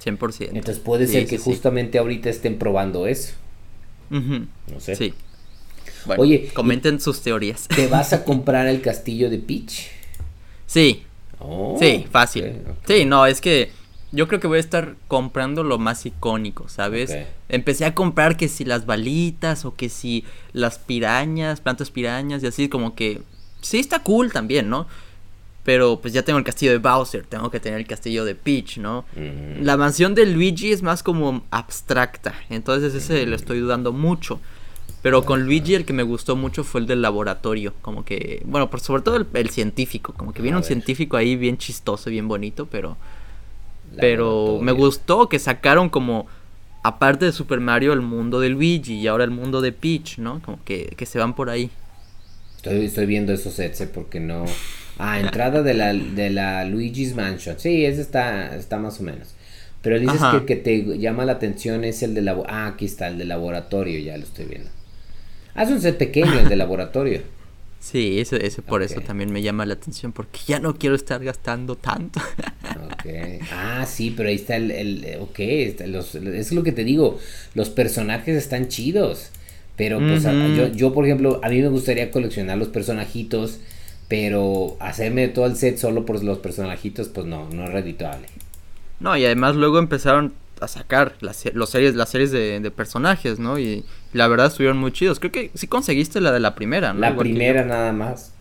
[0.03, 0.49] 100%.
[0.53, 3.33] Entonces puede ser que justamente ahorita estén probando eso.
[4.09, 4.95] No sé.
[4.95, 5.13] Sí.
[6.17, 7.67] Oye, comenten sus teorías.
[7.67, 9.89] ¿Te vas a comprar el castillo de Peach?
[10.65, 11.03] Sí.
[11.39, 12.53] Oh, sí, fácil.
[12.87, 13.71] Sí, no, es que
[14.11, 17.15] yo creo que voy a estar comprando lo más icónico, ¿sabes?
[17.47, 22.47] Empecé a comprar que si las balitas o que si las pirañas, plantas pirañas y
[22.47, 23.21] así como que
[23.61, 24.87] sí está cool también, ¿no?
[25.63, 28.77] Pero pues ya tengo el castillo de Bowser, tengo que tener el castillo de Peach,
[28.77, 29.05] ¿no?
[29.15, 29.63] Mm.
[29.63, 34.39] La mansión de Luigi es más como abstracta, entonces ese lo estoy dudando mucho.
[35.01, 38.69] Pero con Luigi el que me gustó mucho fue el del laboratorio, como que, bueno,
[38.69, 42.27] por sobre todo el, el científico, como que viene un científico ahí bien chistoso, bien
[42.27, 42.97] bonito, pero
[43.99, 46.27] pero me gustó que sacaron como,
[46.83, 50.41] aparte de Super Mario, el mundo de Luigi y ahora el mundo de Peach, ¿no?
[50.41, 51.69] Como que, se van por ahí.
[52.57, 53.87] Estoy, estoy viendo esos sets, ¿eh?
[53.87, 54.45] porque no...
[54.97, 57.57] Ah, entrada de la, de la Luigi's Mansion.
[57.57, 59.33] Sí, ese está, está más o menos.
[59.81, 62.37] Pero dices que el que te llama la atención es el de la...
[62.47, 64.69] Ah, aquí está, el de laboratorio, ya lo estoy viendo.
[65.55, 67.21] Ah, es un set pequeño, el de laboratorio.
[67.79, 71.23] Sí, ese, ese por eso también me llama la atención, porque ya no quiero estar
[71.23, 72.19] gastando tanto.
[73.51, 74.71] Ah, sí, pero ahí está el...
[74.71, 75.39] el ok,
[75.87, 77.17] los, es lo que te digo,
[77.55, 79.31] los personajes están chidos.
[79.79, 83.59] Pero pues yo, yo, por ejemplo, a mí me gustaría coleccionar los personajitos,
[84.09, 85.55] pero yo, por ejemplo, a mí me gustaría coleccionar los personajitos, pero hacerme todo el
[85.55, 88.27] set solo por los personajitos, pues no, no es redituable.
[88.99, 93.59] No, y además luego empezaron a sacar las, los series, las series de, personajes, ¿no?
[93.59, 95.19] Y la verdad estuvieron muy chidos.
[95.19, 96.99] Creo que sí conseguiste la de la primera, ¿no?
[96.99, 98.33] La primera nada más.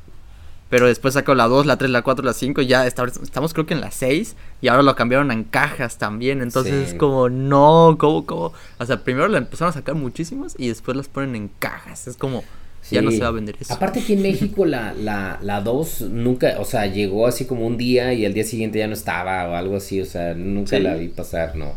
[0.70, 3.72] Pero después sacó la 2, la 3, la 4, la 5, ya estamos creo que
[3.72, 8.26] en la 6 y ahora lo cambiaron en cajas también, entonces es como, no, ¿cómo,
[8.26, 8.52] cómo?
[8.78, 12.18] O sea, primero la empezaron a sacar muchísimas y después las ponen en cajas, es
[12.18, 12.44] como,
[12.90, 13.72] ya no se va a vender eso.
[13.72, 17.78] Aparte aquí en México la, la, la 2 nunca, o sea, llegó así como un
[17.78, 20.96] día y al día siguiente ya no estaba o algo así, o sea, nunca la
[20.96, 21.72] vi pasar, no.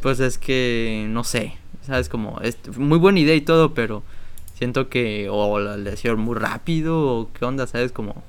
[0.00, 1.54] Pues es que, no sé,
[1.86, 4.02] sabes, como, es muy buena idea y todo, pero
[4.54, 7.92] siento que o la hicieron muy rápido o qué onda, ¿sabes?
[7.92, 8.22] Como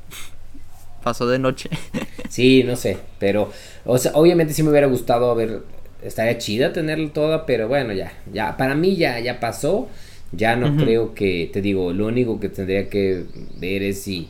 [1.04, 1.70] pasó de noche.
[2.30, 3.52] sí, no sé, pero
[3.86, 5.62] o sea, obviamente sí me hubiera gustado ver
[6.02, 9.88] estaría chida tenerlo toda, pero bueno, ya, ya para mí ya ya pasó.
[10.34, 13.24] Ya no creo que te digo, lo único que tendría que
[13.62, 14.28] ver es si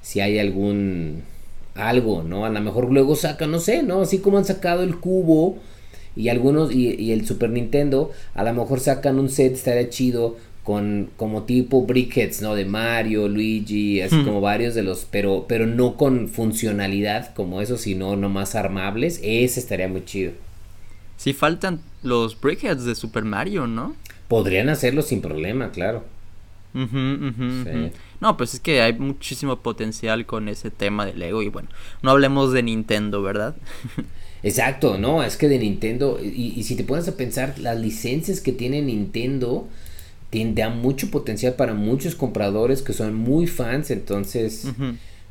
[0.00, 1.24] si hay algún
[1.74, 2.44] algo, ¿no?
[2.44, 4.02] A lo mejor luego sacan, no sé, ¿no?
[4.02, 5.58] Así como han sacado el cubo
[6.16, 10.36] y algunos y, y el Super Nintendo, a lo mejor sacan un set estaría chido
[10.62, 12.54] con como tipo brickheads, ¿no?
[12.54, 14.24] De Mario, Luigi, así hmm.
[14.24, 19.60] como varios de los, pero, pero no con funcionalidad como eso, sino nomás armables, ese
[19.60, 20.32] estaría muy chido.
[21.16, 23.94] Si faltan los brickheads de Super Mario, ¿no?
[24.28, 26.04] Podrían hacerlo sin problema, claro.
[26.72, 31.68] No, pues es que hay muchísimo potencial con ese tema de Lego y bueno,
[32.02, 33.56] no hablemos de Nintendo, ¿verdad?
[34.42, 38.40] Exacto, no, es que de Nintendo, y, y si te pones a pensar, las licencias
[38.40, 39.68] que tiene Nintendo,
[40.30, 44.66] tiene, mucho potencial para muchos compradores que son muy fans, entonces,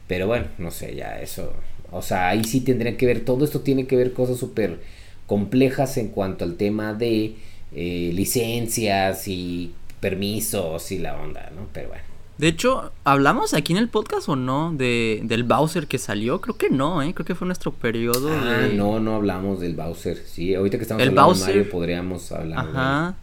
[0.08, 1.54] pero bueno, no sé, ya eso,
[1.91, 4.80] o sea, ahí sí tendría que ver, todo esto tiene que ver cosas súper
[5.26, 7.36] complejas en cuanto al tema de
[7.74, 11.67] eh, licencias y permisos y la onda, ¿no?
[11.72, 12.19] Pero bueno.
[12.39, 16.41] De hecho, ¿hablamos aquí en el podcast o no de, del Bowser que salió?
[16.41, 17.13] Creo que no, ¿eh?
[17.13, 20.17] Creo que fue nuestro periodo ah, no, no hablamos del Bowser.
[20.25, 23.15] Sí, ahorita que estamos hablando de Mario podríamos hablar Ajá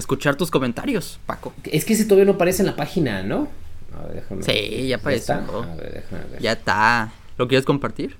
[0.00, 1.52] escuchar tus comentarios, Paco.
[1.64, 3.48] Es que ese todavía no aparece en la página, ¿no?
[3.96, 4.42] A ver, déjame.
[4.42, 5.32] Sí, ya aparece.
[5.32, 6.40] ¿Ya, a ver, déjame ver.
[6.40, 7.12] ya está.
[7.36, 8.16] ¿Lo quieres compartir?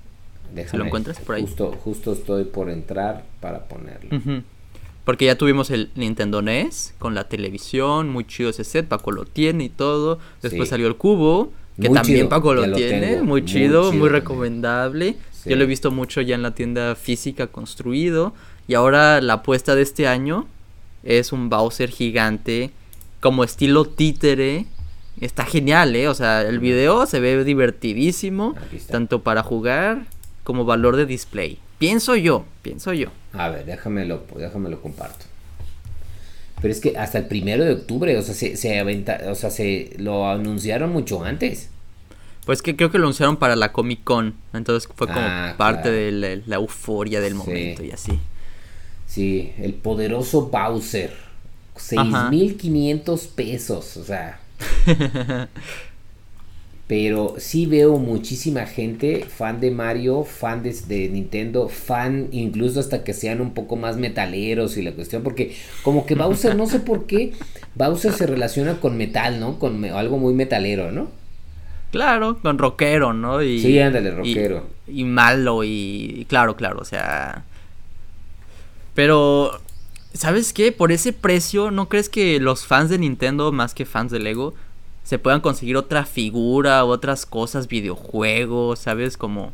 [0.53, 0.79] Déjame.
[0.79, 1.41] lo encuentras por ahí.
[1.41, 4.43] Justo, justo estoy por entrar para ponerlo.
[5.05, 9.25] Porque ya tuvimos el Nintendo NES con la televisión, muy chido ese set, Paco lo
[9.25, 10.19] tiene y todo.
[10.41, 15.17] Después salió el cubo, que también Paco lo, tiene, muy, chido, muy, recomendable.
[15.45, 18.33] Yo lo he visto mucho ya en la tienda física construido.
[18.67, 20.47] Y ahora la apuesta de este año
[21.03, 22.71] es un Bowser gigante,
[23.19, 24.67] como estilo títere.
[25.19, 26.07] Está genial, ¿eh?
[26.07, 28.55] O sea, el video se ve divertidísimo,
[28.89, 30.05] tanto para jugar
[30.43, 31.59] como valor de display.
[31.79, 33.09] Pienso yo, pienso yo.
[33.33, 35.25] A ver, déjamelo, déjamelo comparto.
[36.61, 39.49] Pero es que hasta el primero de octubre, o sea, se, se aventa, o sea,
[39.49, 41.69] se lo anunciaron mucho antes.
[42.45, 45.89] Pues que creo que lo anunciaron para la Comic Con, entonces fue como ah, parte
[45.89, 48.19] de la, euforia del momento y así.
[49.07, 51.13] Sí, el poderoso Bowser.
[51.75, 54.39] 6.500 pesos, o sea.
[56.95, 63.13] Pero sí veo muchísima gente fan de Mario, fan de, Nintendo, fan incluso hasta que
[63.13, 67.07] sean un poco más metaleros y la cuestión, porque como que Bowser, no sé por
[67.07, 67.33] qué,
[67.73, 69.57] Bowser se relaciona con metal, ¿no?
[69.57, 71.09] Con algo muy metalero, ¿no?
[71.89, 73.41] Claro, con rockero, ¿no?
[73.41, 74.67] Y, sí, ándale, rockero.
[74.87, 77.43] y malo y claro, claro, o sea
[78.93, 79.59] pero,
[80.13, 80.71] ¿sabes qué?
[80.71, 84.53] Por ese precio, ¿no crees que los fans de Nintendo, más que fans de Lego,
[85.03, 89.17] se puedan conseguir otra figura, otras cosas, videojuegos, ¿sabes?
[89.17, 89.51] Como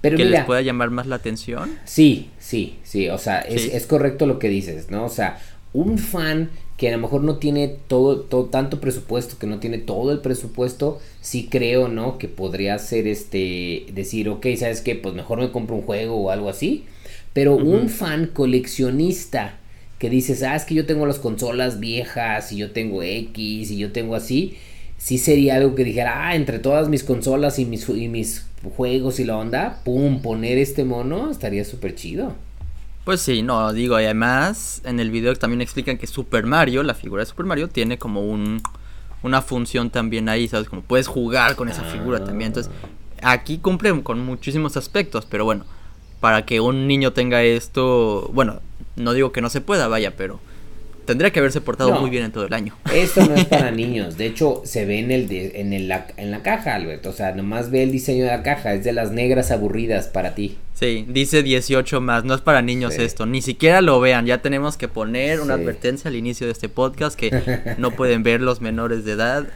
[0.00, 1.78] Pero que les pueda llamar más la atención.
[1.84, 5.04] Sí, sí, sí, o sea, es, es, correcto lo que dices, ¿no?
[5.04, 5.40] O sea,
[5.72, 9.78] un fan que a lo mejor no tiene todo, todo, tanto presupuesto, que no tiene
[9.78, 12.18] todo el presupuesto, sí creo, ¿no?
[12.18, 14.94] Que podría ser este, decir, ok, ¿sabes qué?
[14.94, 16.86] Pues mejor me compro un juego o algo así.
[17.32, 19.58] Pero un fan coleccionista
[20.02, 23.78] que dices, ah, es que yo tengo las consolas viejas y yo tengo X y
[23.78, 24.56] yo tengo así,
[24.98, 28.44] sí sería algo que dijera, ah, entre todas mis consolas y mis, y mis
[28.76, 32.34] juegos y la onda, pum, poner este mono estaría súper chido.
[33.04, 36.94] Pues sí, no, digo, y además en el video también explican que Super Mario, la
[36.94, 38.60] figura de Super Mario, tiene como un,
[39.22, 40.68] una función también ahí, ¿sabes?
[40.68, 42.48] Como puedes jugar con esa figura también.
[42.48, 42.72] Entonces,
[43.22, 45.64] aquí cumple con muchísimos aspectos, pero bueno,
[46.18, 48.60] para que un niño tenga esto, bueno,
[48.96, 50.40] no digo que no se pueda, vaya, pero
[51.04, 52.76] tendría que haberse portado muy bien en todo el año.
[52.92, 54.16] Esto no es para niños.
[54.16, 57.10] De hecho, se ve en el en el, en la caja, Alberto.
[57.10, 58.74] O sea, nomás ve el diseño de la caja.
[58.74, 60.58] Es de las negras aburridas para ti.
[60.74, 62.24] Sí, dice 18 más.
[62.24, 63.26] No es para niños esto.
[63.26, 64.26] Ni siquiera lo vean.
[64.26, 68.40] Ya tenemos que poner una advertencia al inicio de este podcast que no pueden ver
[68.40, 69.46] los menores de edad.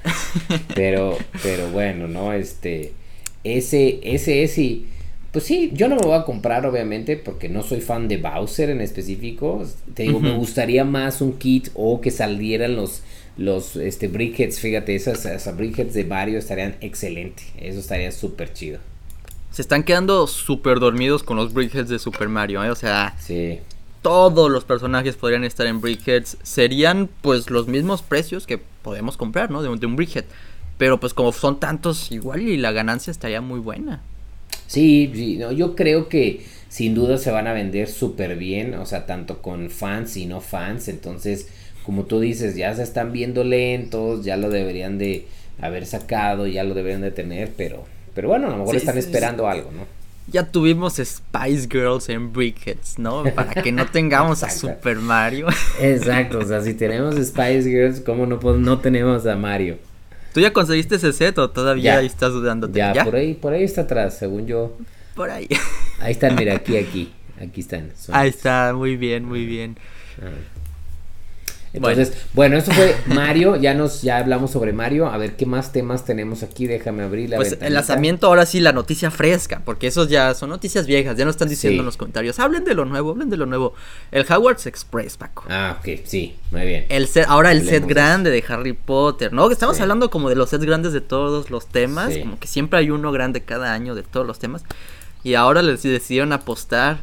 [0.75, 2.33] pero, pero bueno, ¿no?
[2.33, 2.92] Este.
[3.44, 4.87] Ese, ese es y
[5.37, 8.70] pues sí, yo no me voy a comprar obviamente porque no soy fan de Bowser
[8.70, 9.62] en específico.
[9.92, 13.03] Te digo, me gustaría más un kit o que salieran los
[13.37, 17.42] los este briquettes, fíjate, esas, esas briquettes de Mario estarían excelente.
[17.59, 18.79] Eso estaría súper chido.
[19.51, 22.70] Se están quedando súper dormidos con los briquettes de Super Mario, ¿eh?
[22.70, 23.59] O sea, sí.
[24.01, 26.38] todos los personajes podrían estar en briquettes.
[26.44, 29.61] Serían pues los mismos precios que podemos comprar, ¿no?
[29.61, 30.25] De, de un briquet.
[30.79, 34.01] Pero pues como son tantos igual y la ganancia estaría muy buena.
[34.66, 38.87] Sí, sí, no, yo creo que sin duda se van a vender súper bien, o
[38.87, 41.48] sea, tanto con fans y no fans, entonces,
[41.85, 45.26] como tú dices, ya se están viendo lentos, ya lo deberían de
[45.61, 49.48] haber sacado, ya lo deberían de tener, pero, pero bueno, a lo mejor están esperando
[49.48, 49.87] algo, ¿no?
[50.29, 53.22] Ya tuvimos Spice Girls en Brickheads, ¿no?
[53.33, 55.46] Para que no tengamos a Super Mario.
[55.81, 59.79] Exacto, o sea, si tenemos Spice Girls, ¿cómo no, no tenemos a Mario?
[60.37, 62.70] ¿Tú ya conseguiste ese set o todavía estás dudando?
[62.70, 64.77] Ya, ya, por ahí, por ahí está atrás, según yo.
[65.14, 65.49] Por ahí.
[65.99, 67.11] Ahí están, mira, aquí, aquí.
[67.40, 67.90] Aquí están.
[68.12, 69.79] Ahí está, muy bien, muy bien.
[71.76, 72.56] Entonces, bueno.
[72.56, 76.42] eso fue Mario, ya nos ya hablamos sobre Mario, a ver qué más temas tenemos
[76.42, 80.34] aquí, déjame abrir la Pues el lanzamiento ahora sí la noticia fresca, porque esos ya
[80.34, 83.30] son noticias viejas, ya no están diciendo en los comentarios, hablen de lo nuevo, hablen
[83.30, 83.74] de lo nuevo.
[84.10, 85.44] El Howard's Express, Paco.
[85.48, 86.86] Ah, ok, sí, muy bien.
[86.88, 89.50] El set, ahora el set grande de Harry Potter, ¿no?
[89.50, 92.90] Estamos hablando como de los sets grandes de todos los temas, como que siempre hay
[92.90, 94.64] uno grande cada año de todos los temas.
[95.22, 97.00] Y ahora les decidieron apostar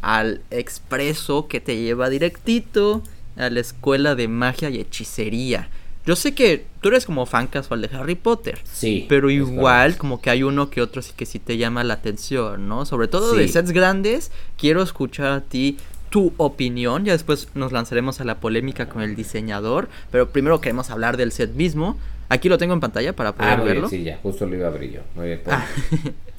[0.00, 3.02] al expreso que te lleva directito
[3.36, 5.68] a la escuela de magia y hechicería.
[6.06, 8.58] Yo sé que tú eres como fan casual de Harry Potter.
[8.64, 9.06] Sí.
[9.08, 12.68] Pero igual como que hay uno que otro sí que sí te llama la atención,
[12.68, 12.84] ¿no?
[12.84, 14.30] Sobre todo de sets grandes.
[14.58, 15.78] Quiero escuchar a ti
[16.10, 17.06] tu opinión.
[17.06, 19.88] Ya después nos lanzaremos a la polémica con el diseñador.
[20.10, 21.98] Pero primero queremos hablar del set mismo.
[22.28, 23.88] Aquí lo tengo en pantalla para poder ah, verlo.
[23.88, 25.00] sí, ya, justo lo iba a abrir yo.
[25.14, 25.40] Muy bien.
[25.46, 25.66] Ah.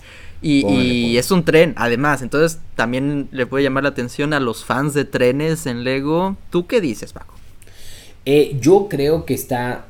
[0.48, 2.22] Y, es un tren, además.
[2.22, 6.38] Entonces también le puede llamar la atención a los fans de trenes en Lego.
[6.52, 7.34] ¿Tú qué dices, Paco?
[8.26, 9.86] Eh, yo creo que está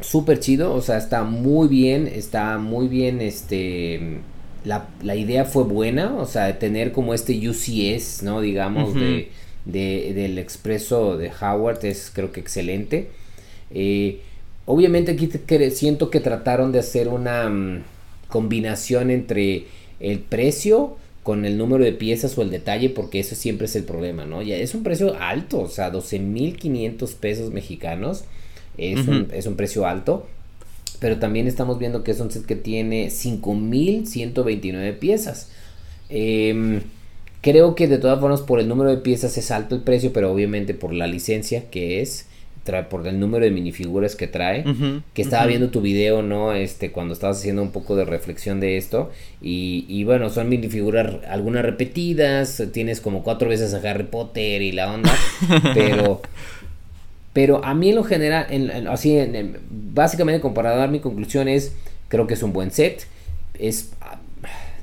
[0.00, 0.72] súper chido.
[0.72, 2.06] O sea, está muy bien.
[2.06, 3.20] Está muy bien.
[3.20, 4.20] Este.
[4.64, 6.14] La, idea fue buena.
[6.16, 8.40] O sea, tener como este UCS, ¿no?
[8.40, 9.28] Digamos, de,
[9.66, 13.10] del expreso de Howard es creo que excelente.
[13.70, 14.20] Eh,
[14.64, 15.28] obviamente aquí
[15.70, 17.82] siento que trataron de hacer una mm,
[18.28, 19.66] combinación entre
[20.00, 23.84] el precio con el número de piezas o el detalle, porque eso siempre es el
[23.84, 24.42] problema, ¿no?
[24.42, 28.24] Ya es un precio alto, o sea, 12.500 pesos mexicanos
[28.78, 30.26] es, un, es un precio alto,
[30.98, 35.50] pero también estamos viendo que es un set que tiene 5.129 piezas.
[36.08, 36.80] Em,
[37.42, 40.32] creo que de todas formas por el número de piezas es alto el precio, pero
[40.32, 42.26] obviamente por la licencia que es,
[42.88, 44.64] por el número de minifiguras que trae,
[45.14, 46.52] que estaba viendo tu video, ¿no?
[46.52, 49.10] Este, cuando estabas haciendo un poco de reflexión de esto,
[49.42, 54.72] y, y, bueno, son minifiguras algunas repetidas, tienes como cuatro veces a Harry Potter y
[54.72, 55.12] la onda,
[55.74, 56.20] pero...
[57.32, 58.46] Pero a mí en lo general,
[58.88, 59.16] así,
[59.70, 61.76] básicamente comparado a dar mi conclusión es,
[62.08, 63.06] creo que es un buen set,
[63.56, 63.92] es,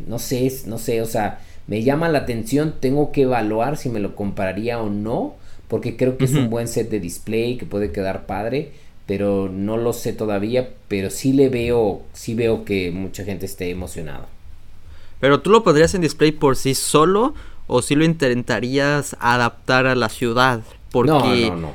[0.08, 4.00] no sé, no sé, o sea, me llama la atención, tengo que evaluar si me
[4.00, 5.36] lo compraría o no,
[5.68, 8.72] porque creo que es un buen set de display que puede quedar padre,
[9.06, 13.70] pero no lo sé todavía, pero sí le veo, sí veo que mucha gente esté
[13.70, 14.28] emocionada.
[15.20, 17.34] Pero tú lo pondrías en display por sí solo
[17.68, 21.74] o si lo intentarías adaptar a la ciudad, porque no, no,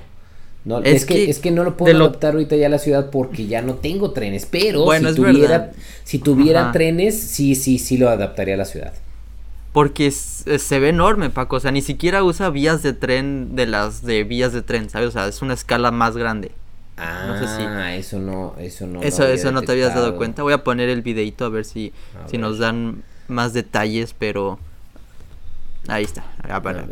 [0.65, 0.79] no.
[0.83, 3.61] es, que, es que no lo puedo adaptar ahorita ya a la ciudad porque ya
[3.61, 5.73] no tengo trenes, pero si, tuviera,
[6.05, 8.93] si tuviera trenes, sí, sí, sí lo adaptaría a la ciudad.
[9.73, 11.57] Porque se ve enorme, Paco.
[11.57, 15.09] O sea, ni siquiera usa vías de tren de las de vías de tren, ¿sabes?
[15.09, 16.53] O sea, es una escala más grande.
[16.99, 17.63] Ah, no sé si...
[17.63, 19.03] Ah, eso no, eso no.
[19.03, 20.43] Eso, eso no te habías dado cuenta.
[20.43, 21.93] Voy a poner el videito a ver si,
[22.27, 24.59] si nos dan más detalles, pero
[25.89, 26.25] ahí está.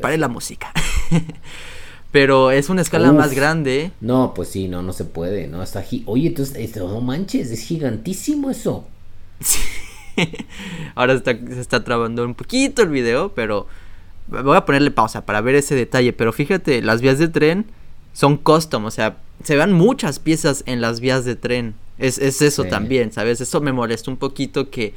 [0.00, 0.72] Pare la música.
[2.12, 3.92] pero es una escala más grande.
[4.00, 5.84] No, pues sí, no, no se puede, no está.
[6.06, 8.86] Oye, entonces, este, no manches, es gigantísimo eso.
[9.42, 9.58] Sí.
[10.94, 13.66] Ahora se está trabando un poquito el video, pero
[14.26, 16.12] voy a ponerle pausa para ver ese detalle.
[16.12, 17.66] Pero fíjate, las vías de tren
[18.12, 21.74] son custom, o sea, se van muchas piezas en las vías de tren.
[21.98, 23.40] Es, eso también, ¿sabes?
[23.40, 24.94] Eso me molesta un poquito que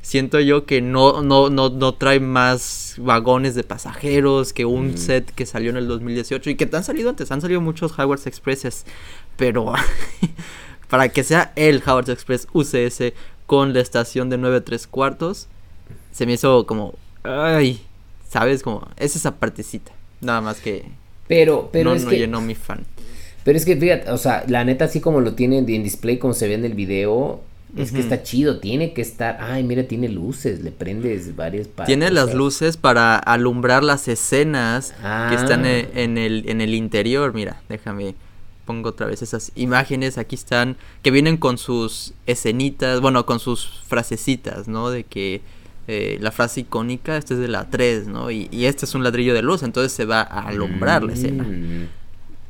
[0.00, 4.96] siento yo que no, no, no, no trae más vagones de pasajeros que un mm.
[4.96, 7.98] set que salió en el 2018 y que te han salido antes, han salido muchos
[7.98, 8.86] Hogwarts Expresses,
[9.36, 9.74] pero
[10.88, 13.12] para que sea el Hogwarts Express UCS
[13.50, 15.48] con la estación de 9 3 cuartos,
[16.12, 16.94] se me hizo como,
[17.24, 17.80] ay,
[18.28, 18.62] ¿sabes?
[18.62, 19.90] Como, es esa partecita,
[20.20, 20.84] nada más que...
[21.26, 22.18] Pero, pero no, es no que...
[22.18, 22.84] llenó mi fan.
[23.42, 26.32] Pero es que fíjate, o sea, la neta así como lo tiene en display, como
[26.32, 27.40] se ve en el video,
[27.76, 29.38] es que está chido, tiene que estar.
[29.40, 31.86] Ay, mira, tiene luces, le prendes varias partes.
[31.86, 34.92] Tiene las luces para alumbrar las escenas
[35.28, 35.80] que están ah.
[35.94, 37.34] en, el, en el interior.
[37.34, 38.14] Mira, déjame
[38.70, 40.16] pongo otra vez esas imágenes.
[40.16, 44.90] Aquí están, que vienen con sus escenitas, bueno, con sus frasecitas, ¿no?
[44.90, 45.40] De que
[45.88, 48.30] eh, la frase icónica, esta es de la 3, ¿no?
[48.30, 51.42] Y, este es un ladrillo de luz, entonces se va a alumbrar la escena.
[51.42, 51.88] Mm.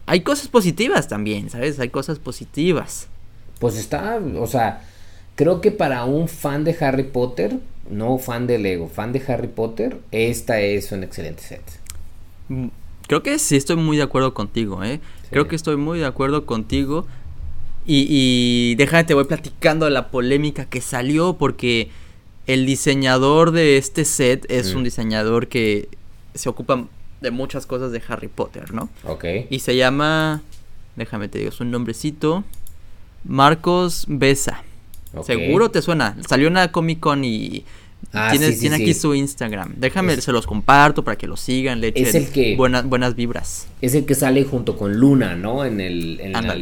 [0.04, 1.80] Hay cosas positivas también, ¿sabes?
[1.80, 3.08] Hay cosas positivas.
[3.58, 4.82] Pues está, o sea,
[5.40, 9.48] Creo que para un fan de Harry Potter, no fan de Lego, fan de Harry
[9.48, 11.62] Potter, esta es un excelente set.
[13.10, 15.00] Creo que sí estoy muy de acuerdo contigo, ¿eh?
[15.30, 17.08] Creo que estoy muy de acuerdo contigo.
[17.84, 21.90] Y, y déjame, te voy platicando de la polémica que salió porque
[22.46, 25.88] el diseñador de este set es un diseñador que
[26.34, 26.86] se ocupa
[27.20, 28.88] de muchas cosas de Harry Potter, ¿no?
[29.02, 29.24] Ok.
[29.50, 30.42] Y se llama,
[30.94, 32.44] déjame te digo su nombrecito,
[33.24, 34.62] Marcos Besa.
[35.24, 36.16] Seguro te suena.
[36.28, 37.64] Salió una Comic Con y
[38.12, 39.74] ah, tiene, aquí su Instagram.
[39.76, 43.14] Déjame, se los comparto para que lo sigan, le echen es el que, buenas, buenas
[43.14, 43.66] vibras.
[43.80, 45.64] Es el que sale junto con Luna, ¿no?
[45.64, 46.54] En, el, en, la,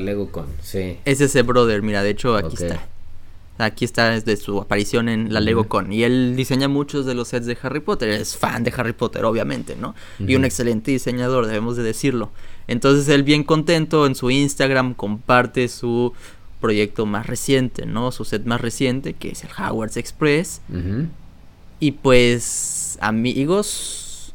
[0.00, 0.96] Lego, Con, sí.
[1.04, 2.86] Es ese brother, mira, de hecho aquí está.
[3.58, 5.90] Aquí está desde su aparición en la Lego Con.
[5.90, 8.10] Y él diseña muchos de los sets de Harry Potter.
[8.10, 9.94] Es fan de Harry Potter, obviamente, ¿no?
[10.18, 12.30] Y un excelente diseñador, debemos de decirlo.
[12.68, 16.12] Entonces él bien contento en su Instagram comparte su
[16.66, 18.10] proyecto más reciente, ¿no?
[18.10, 20.60] Su set más reciente, que es el Howard's Express.
[21.78, 24.34] Y pues, amigos,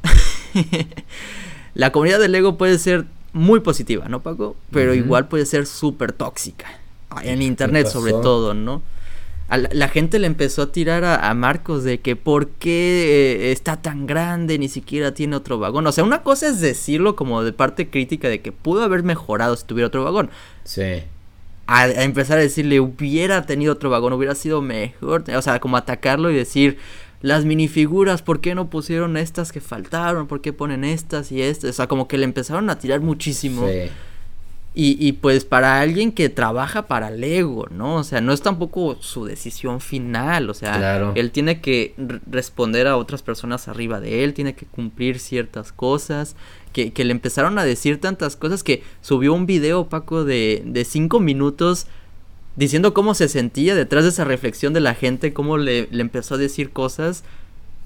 [1.73, 3.03] la comunidad de Lego puede ser
[3.33, 4.55] muy positiva, ¿no, Paco?
[4.71, 6.67] Pero igual puede ser súper tóxica.
[7.21, 8.81] En internet sobre todo, ¿no?
[9.49, 14.07] la, gente le empezó a tirar a, Marcos de que por qué eh, está tan
[14.07, 15.85] grande, ni siquiera tiene otro vagón.
[15.85, 19.57] O sea, una cosa es decirlo como de parte crítica de que pudo haber mejorado
[19.57, 20.29] si tuviera otro vagón.
[20.63, 21.03] Sí
[21.71, 26.29] a, empezar a decirle hubiera tenido otro vagón, hubiera sido mejor, o sea, como atacarlo
[26.29, 26.77] y decir
[27.21, 30.27] las minifiguras, ¿por qué no pusieron estas que faltaron?
[30.27, 31.69] ¿Por qué ponen estas y estas?
[31.69, 33.67] O sea, como que le empezaron a tirar muchísimo.
[34.73, 37.95] Y, y, pues para alguien que trabaja para Lego, ¿no?
[37.95, 41.93] O sea, no es tampoco su decisión final, o sea, él tiene que
[42.25, 46.37] responder a otras personas arriba de él, tiene que cumplir ciertas cosas
[46.71, 50.85] que, que, le empezaron a decir tantas cosas que subió un video, Paco, de, de
[50.85, 51.87] cinco minutos
[52.55, 56.35] diciendo cómo se sentía detrás de esa reflexión de la gente, cómo le, le empezó
[56.35, 57.23] a decir cosas.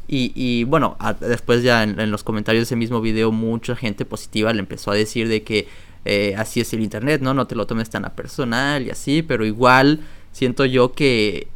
[0.07, 4.53] Y, y bueno, después ya en, los comentarios de ese mismo video mucha gente positiva
[4.53, 5.67] le empezó a decir de que
[6.05, 7.33] eh, así es el internet, ¿no?
[7.33, 10.01] No te lo tomes tan a personal y así, pero igual
[10.31, 11.47] siento yo que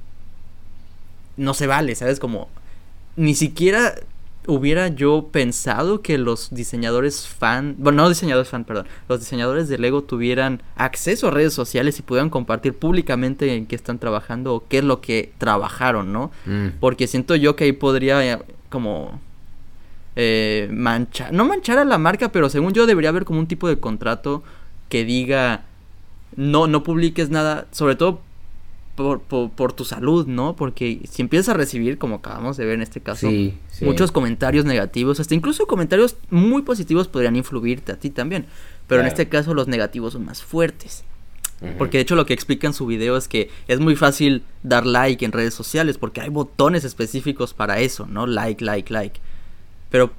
[1.38, 2.20] no se vale, ¿sabes?
[2.20, 2.50] Como
[3.16, 3.96] ni siquiera
[4.48, 9.78] hubiera yo pensado que los diseñadores fan, bueno, no diseñadores fan, perdón, los diseñadores de
[9.78, 14.68] Lego tuvieran acceso a redes sociales y pudieran compartir públicamente en qué están trabajando o
[14.68, 16.32] qué es lo que trabajaron, ¿no?
[16.46, 16.80] Mm.
[16.80, 18.40] Porque siento yo que ahí podría eh,
[18.70, 19.20] como
[20.22, 23.70] eh, manchar, no manchar a la marca, pero según yo debería haber como un tipo
[23.70, 24.44] de contrato
[24.90, 25.64] que diga
[26.36, 28.20] no, no publiques nada, sobre todo
[28.98, 30.58] por, tu salud, ¿no?
[30.58, 33.32] Porque si empiezas a recibir, como acabamos de ver en este caso,
[33.80, 38.46] muchos comentarios negativos, hasta incluso comentarios muy positivos podrían influirte a ti también.
[38.88, 41.06] Pero en este caso los negativos son más fuertes.
[41.78, 44.86] Porque de hecho lo que explica en su video es que es muy fácil dar
[44.86, 48.28] like en redes sociales porque hay botones específicos para eso, ¿no?
[48.28, 49.22] Like, like, like.
[49.90, 50.12] Pero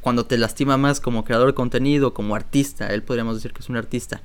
[0.00, 3.68] cuando te lastima más como creador de contenido, como artista, él podríamos decir que es
[3.68, 4.20] un artista,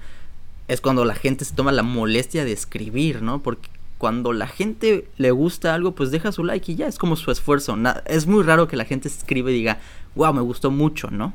[0.67, 3.41] es cuando la gente se toma la molestia de escribir, ¿no?
[3.41, 7.15] Porque cuando la gente le gusta algo, pues deja su like y ya, es como
[7.15, 7.77] su esfuerzo.
[8.05, 9.79] es muy raro que la gente escribe y diga,
[10.15, 11.33] wow, me gustó mucho, ¿no?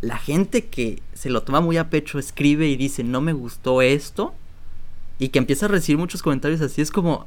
[0.00, 3.82] La gente que se lo toma muy a pecho escribe y dice, no me gustó
[3.82, 4.34] esto,
[5.18, 7.26] y que empieza a recibir muchos comentarios así, es como,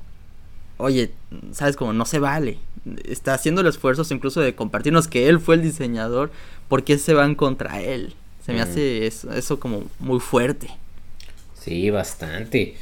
[0.82, 1.12] oye,
[1.52, 2.58] sabes, como no se vale.
[3.06, 6.32] Está haciendo el esfuerzo incluso de compartirnos que él fue el diseñador,
[6.68, 8.14] ¿por qué se van contra él?
[8.46, 10.68] Se me hace eso, eso como muy fuerte.
[11.60, 12.76] Sí, bastante.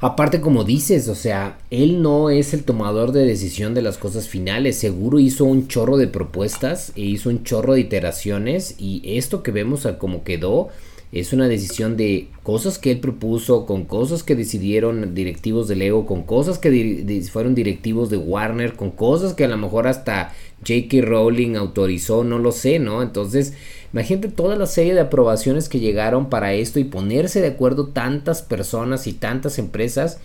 [0.00, 4.28] Aparte, como dices, o sea, él no es el tomador de decisión de las cosas
[4.28, 4.78] finales.
[4.78, 8.74] Seguro hizo un chorro de propuestas e hizo un chorro de iteraciones.
[8.78, 10.68] Y esto que vemos a cómo quedó
[11.12, 16.04] es una decisión de cosas que él propuso, con cosas que decidieron directivos de Lego,
[16.04, 20.32] con cosas que fueron directivos de Warner, con cosas que a lo mejor hasta
[20.66, 21.02] J.K.
[21.02, 23.02] Rowling autorizó, no lo sé, ¿no?
[23.02, 23.54] Entonces,
[23.92, 28.42] imagínate toda la serie de aprobaciones que llegaron para esto y ponerse de acuerdo tantas
[28.42, 30.18] personas y tantas empresas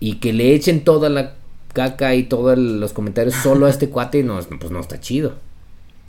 [0.00, 1.34] y que le echen toda la
[1.74, 5.34] caca y todos los comentarios solo a este cuate, no, pues no está chido.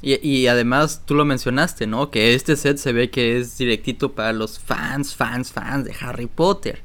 [0.05, 2.11] Y, además tú lo mencionaste, ¿no?
[2.11, 6.27] Que este set se ve que es directito para los fans, fans, fans de Harry
[6.27, 6.81] Potter.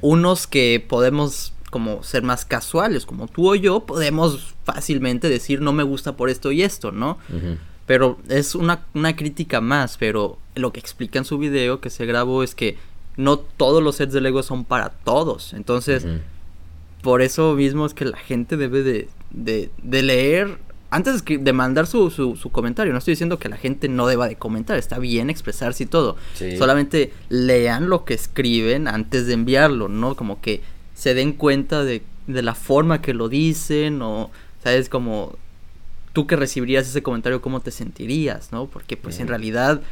[0.00, 5.72] Unos que podemos como ser más casuales, como tú o yo, podemos fácilmente decir no
[5.72, 7.18] me gusta por esto y esto, ¿no?
[7.86, 12.04] Pero es una, una crítica más, pero lo que explica en su video que se
[12.04, 12.78] grabó es que
[13.16, 15.52] no todos los sets de Lego son para todos.
[15.52, 16.04] Entonces,
[17.00, 20.58] por eso mismo es que la gente debe de, de, de leer
[20.90, 24.36] antes de mandar su, su, comentario, no estoy diciendo que la gente no deba de
[24.36, 26.16] comentar, está bien expresarse y todo.
[26.58, 30.14] Solamente lean lo que escriben antes de enviarlo, ¿no?
[30.14, 30.62] Como que
[30.94, 34.30] se den cuenta de, de la forma que lo dicen o,
[34.62, 34.88] ¿sabes?
[34.88, 35.36] Como
[36.12, 38.66] tú que recibirías ese comentario, ¿cómo te sentirías, ¿no?
[38.66, 39.82] Porque pues en realidad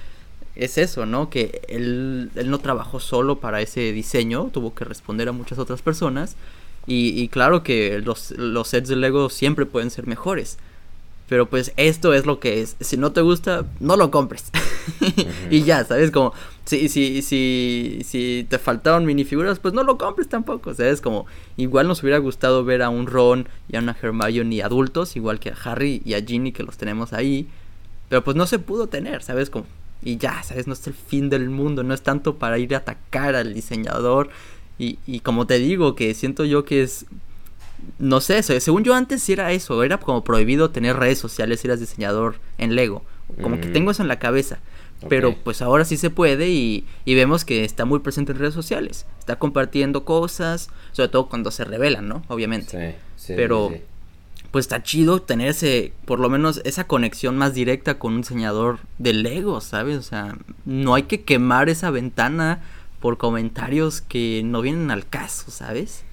[0.54, 1.28] es eso, ¿no?
[1.28, 5.82] Que él, él no trabajó solo para ese diseño, tuvo que responder a muchas otras
[5.82, 6.36] personas.
[6.86, 10.58] Y, y claro que los, los sets de Lego siempre pueden ser mejores.
[11.28, 12.76] Pero pues esto es lo que es.
[12.80, 14.50] Si no te gusta, no lo compres.
[15.50, 16.10] y ya, ¿sabes?
[16.10, 21.00] Como, si, si, si, si te faltaron minifiguras, pues no lo compres tampoco, ¿sabes?
[21.00, 25.40] Como, igual nos hubiera gustado ver a un Ron y a una Hermione adultos, igual
[25.40, 27.48] que a Harry y a Ginny que los tenemos ahí.
[28.10, 29.48] Pero pues no se pudo tener, ¿sabes?
[29.48, 29.66] Como,
[30.02, 30.66] y ya, ¿sabes?
[30.66, 34.28] No es el fin del mundo, no es tanto para ir a atacar al diseñador.
[34.78, 37.06] Y, y como te digo, que siento yo que es
[37.98, 41.80] no sé, según yo antes era eso, era como prohibido tener redes sociales si eras
[41.80, 43.02] diseñador en Lego.
[43.42, 43.72] Como que mm.
[43.72, 44.58] tengo eso en la cabeza.
[45.08, 49.06] Pero pues ahora sí se puede y, vemos que está muy presente en redes sociales.
[49.18, 52.22] Está compartiendo cosas, sobre todo cuando se revelan, ¿no?
[52.28, 52.96] Obviamente.
[53.16, 53.72] Sí, sí, Pero
[54.50, 58.78] pues está chido tener ese, por lo menos esa conexión más directa con un diseñador
[58.98, 59.98] de Lego, ¿sabes?
[59.98, 62.62] O sea, no hay que quemar esa ventana
[63.00, 66.04] por comentarios que no vienen al caso, ¿sabes?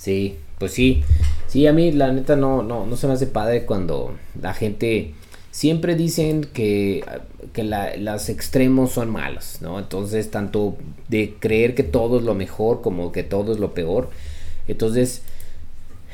[0.00, 1.02] Sí, pues sí,
[1.46, 5.12] sí, a mí la neta no, no, no se me hace padre cuando la gente
[5.50, 7.04] siempre dicen que,
[7.52, 9.78] que la, los extremos son malos, ¿no?
[9.78, 10.78] Entonces, tanto
[11.08, 14.08] de creer que todo es lo mejor como que todo es lo peor.
[14.68, 15.20] Entonces,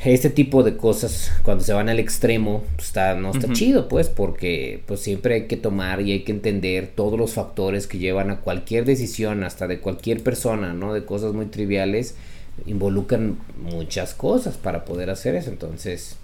[0.05, 4.09] este tipo de cosas, cuando se van al extremo, pues está, no está chido, pues,
[4.09, 8.33] porque pues siempre hay que tomar y hay que entender todos los factores que llevan
[8.33, 10.93] a cualquier decisión, hasta de cualquier persona, ¿no?
[10.93, 12.17] De cosas muy triviales
[12.65, 15.51] involucran muchas cosas para poder hacer eso.
[15.51, 16.17] Entonces,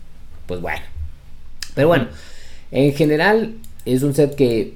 [0.46, 0.82] pues bueno.
[1.74, 2.08] Pero bueno,
[2.70, 3.54] en general
[3.84, 4.74] es un set que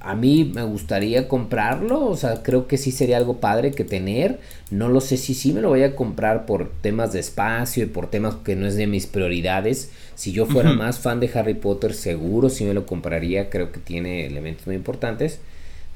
[0.00, 2.04] a mí me gustaría comprarlo.
[2.06, 4.40] O sea, creo que sí sería algo padre que tener.
[4.70, 7.86] No lo sé si sí me lo voy a comprar por temas de espacio y
[7.86, 9.90] por temas que no es de mis prioridades.
[10.14, 13.48] Si yo fuera más fan de Harry Potter, seguro sí me lo compraría.
[13.48, 15.38] Creo que tiene elementos muy importantes.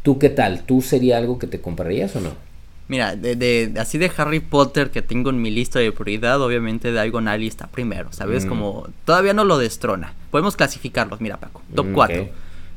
[0.02, 0.62] ¿Tú qué tal?
[0.62, 2.45] ¿Tú sería algo que te comprarías o no?
[2.88, 6.92] Mira, de, de, así de Harry Potter que tengo en mi lista de prioridad, obviamente
[6.92, 8.44] Diagon Alley está primero, ¿sabes?
[8.44, 8.48] Mm.
[8.48, 10.14] Como todavía no lo destrona.
[10.30, 11.62] Podemos clasificarlos, mira Paco.
[11.74, 12.24] Top 4.
[12.24, 12.28] Mm,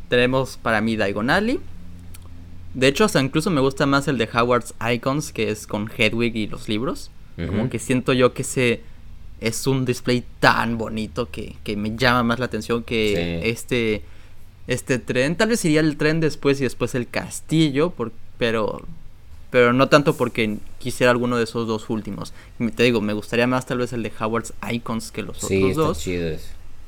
[0.10, 1.60] Tenemos para mí Diagon Alley.
[2.74, 6.36] De hecho, hasta incluso me gusta más el de Howard's Icons, que es con Hedwig
[6.36, 7.12] y los libros.
[7.38, 8.82] Como que siento yo que ese
[9.39, 14.01] es un display tan bonito que, que me llama más la atención que este,
[14.68, 15.38] este tren.
[15.38, 18.82] Tal vez sería el tren después y después el castillo, por, pero
[19.49, 22.33] pero no tanto porque quisiera alguno de esos dos últimos.
[22.75, 26.07] Te digo, me gustaría más tal vez el de Howard's Icons que los otros dos.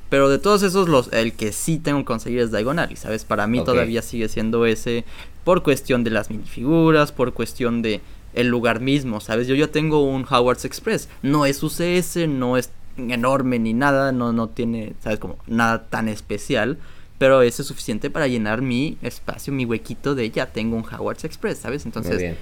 [0.10, 2.98] Pero de todos esos, los, el que sí tengo que conseguir es Diagonal.
[2.98, 3.24] ¿sabes?
[3.24, 5.06] Para mí todavía sigue siendo ese
[5.44, 8.02] por cuestión de las minifiguras, por cuestión de
[8.34, 9.48] el lugar mismo, ¿sabes?
[9.48, 11.10] Yo ya tengo un Howard's Express.
[11.22, 15.20] No es UCS, no es enorme ni nada, no, no tiene, ¿sabes?
[15.20, 16.78] Como nada tan especial.
[17.18, 21.24] Pero eso es suficiente para llenar mi espacio, mi huequito de ya tengo un Howard's
[21.24, 21.86] Express, ¿sabes?
[21.86, 22.36] Entonces,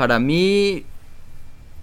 [0.00, 0.86] para mí,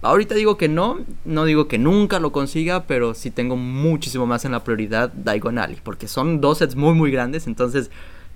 [0.02, 4.44] ahorita digo que no, no digo que nunca lo consiga, pero sí tengo muchísimo más
[4.44, 7.92] en la prioridad Diagon Alley, porque son dos sets muy, muy grandes, entonces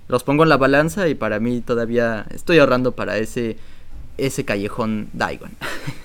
[0.07, 3.57] los pongo en la balanza y para mí todavía estoy ahorrando para ese
[4.17, 5.51] ese callejón Daigon.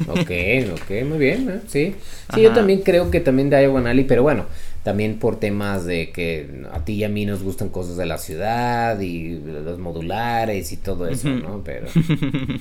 [0.08, 0.30] Ok,
[0.72, 1.60] ok, muy bien, ¿eh?
[1.68, 1.94] sí.
[2.34, 4.46] Sí, yo también creo que también Daigon Alley, pero bueno,
[4.88, 8.16] también por temas de que a ti y a mí nos gustan cosas de la
[8.16, 11.60] ciudad y los modulares y todo eso, ¿no?
[11.62, 11.88] Pero...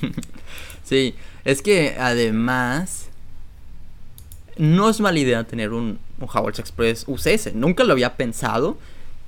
[0.84, 1.14] sí,
[1.46, 3.08] es que además
[4.58, 8.76] no es mala idea tener un, un Howard's Express UCS, nunca lo había pensado,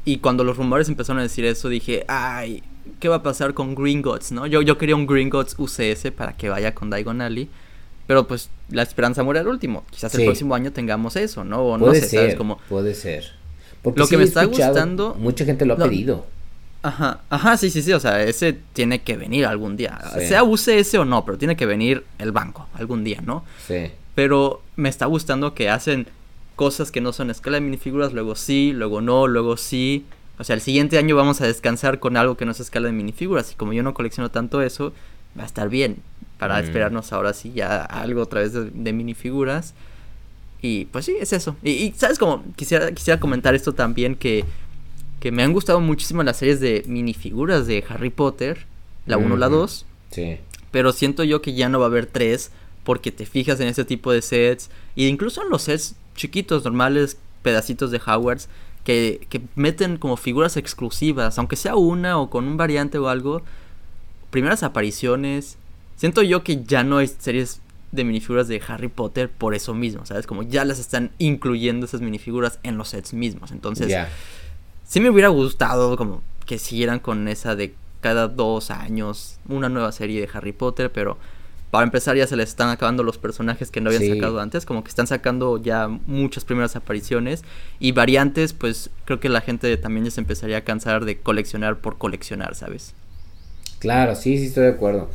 [0.05, 2.62] Y cuando los rumores empezaron a decir eso, dije, ay,
[3.01, 4.46] ¿qué va a pasar con Green Gods, no?
[4.46, 7.48] Yo, yo quería un Green Gods UCS para que vaya con Daigon Alley.
[8.07, 9.84] Pero pues la esperanza muere al último.
[9.90, 11.62] Quizás el próximo año tengamos eso, ¿no?
[11.62, 12.58] O puede no sé, ser, Como...
[12.68, 13.32] Puede ser.
[13.82, 15.14] lo que me está gustando.
[15.18, 16.26] Mucha gente lo ha pedido.
[16.82, 17.92] Ajá, ajá, sí, sí, sí.
[17.92, 19.98] O sea, ese tiene que venir algún día.
[20.18, 23.44] Sea UCS o no, pero tiene que venir el banco algún día, ¿no?
[23.66, 23.90] Sí.
[24.14, 26.06] Pero me está gustando que hacen
[26.56, 30.04] cosas que no son escala de minifiguras, luego sí, luego no, luego sí.
[30.38, 32.92] O sea, el siguiente año vamos a descansar con algo que no es escala de
[32.92, 33.52] minifiguras.
[33.52, 34.92] Y como yo no colecciono tanto eso,
[35.38, 36.02] va a estar bien.
[36.41, 36.64] Para mm.
[36.64, 39.74] esperarnos ahora sí ya algo otra vez de, minifiguras.
[40.62, 41.55] Y pues sí, es eso.
[41.62, 44.45] Y, sabes como quisiera, quisiera comentar esto también que,
[45.20, 48.66] que me han gustado muchísimo las series de minifiguras de Harry Potter.
[49.07, 49.86] La 1 la 2.
[50.11, 50.38] Sí.
[50.70, 52.51] Pero siento yo que ya no va a haber 3
[52.84, 54.70] porque te fijas en ese tipo de sets.
[54.97, 58.49] Y incluso en los sets chiquitos, normales, pedacitos de Hogwarts
[58.84, 63.43] que, que meten como figuras exclusivas, aunque sea una o con un variante o algo,
[64.30, 65.57] primeras apariciones.
[66.01, 67.61] Siento yo que ya no hay series
[67.92, 70.26] de minifiguras de Harry Potter por eso mismo, ¿sabes?
[70.26, 73.51] Como ya las están incluyendo esas minifiguras en los sets mismos.
[73.51, 73.94] Entonces,
[74.88, 79.92] sí me hubiera gustado como que siguieran con esa de cada dos años una nueva
[79.92, 81.18] serie de Harry Potter, pero
[81.70, 84.82] para empezar ya se les están acabando los personajes que no habían sacado antes, como
[84.82, 87.42] que están sacando ya muchas primeras apariciones
[87.78, 91.76] y variantes, pues creo que la gente también ya se empezaría a cansar de coleccionar
[91.76, 92.94] por coleccionar, ¿sabes?
[93.80, 95.11] Claro, sí, sí estoy de acuerdo.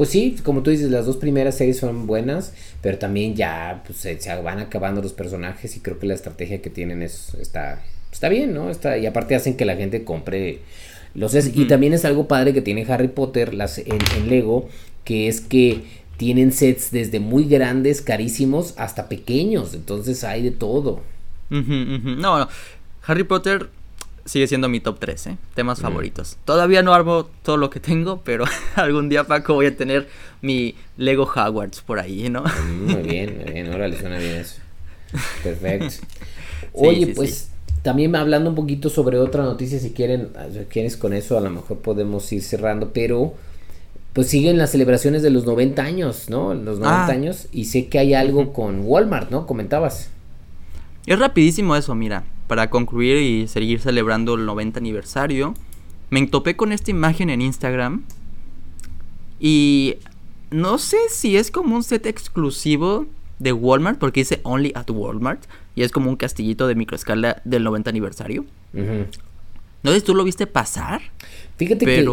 [0.00, 3.98] Pues sí, como tú dices, las dos primeras series son buenas, pero también ya pues,
[3.98, 8.30] se, van acabando los personajes y creo que la estrategia que tienen es está está
[8.30, 8.70] bien, ¿no?
[8.70, 10.60] Está y aparte hacen que la gente compre
[11.14, 14.70] los es, y también es algo padre que tiene Harry Potter las en Lego,
[15.04, 15.82] que es que
[16.16, 19.74] tienen sets desde muy grandes, carísimos, hasta pequeños.
[19.74, 21.02] Entonces hay de todo.
[21.50, 22.48] No, no.
[23.02, 23.68] Harry Potter
[24.30, 25.36] sigue siendo mi top 3, ¿eh?
[25.54, 26.38] Temas favoritos.
[26.44, 28.44] Todavía no armo todo lo que tengo, pero
[28.76, 30.08] algún día, Paco, voy a tener
[30.40, 32.44] mi Lego Hogwarts por ahí, ¿no?
[32.44, 33.74] Mm, muy bien, muy bien.
[33.74, 34.60] Órale, suena bien eso.
[35.42, 36.06] Perfecto.
[36.74, 37.50] Oye, pues
[37.82, 41.50] también hablando un poquito sobre otra noticia, si quieren, si quieres con eso, a lo
[41.50, 43.34] mejor podemos ir cerrando, pero
[44.12, 46.54] pues siguen las celebraciones de los 90 años, ¿no?
[46.54, 47.06] Los 90 ah.
[47.08, 47.48] años.
[47.50, 49.48] Y sé que hay algo con Walmart, ¿no?
[49.48, 50.08] Comentabas.
[51.04, 52.22] Es rapidísimo eso, mira.
[52.50, 55.54] Para concluir y seguir celebrando el 90 aniversario,
[56.10, 58.02] me topé con esta imagen en Instagram.
[59.38, 59.98] Y
[60.50, 63.06] no sé si es como un set exclusivo
[63.38, 65.44] de Walmart, porque dice Only at Walmart.
[65.76, 68.44] Y es como un castillito de microescala del 90 aniversario.
[68.72, 71.02] No sé si tú lo viste pasar.
[71.56, 72.04] Fíjate que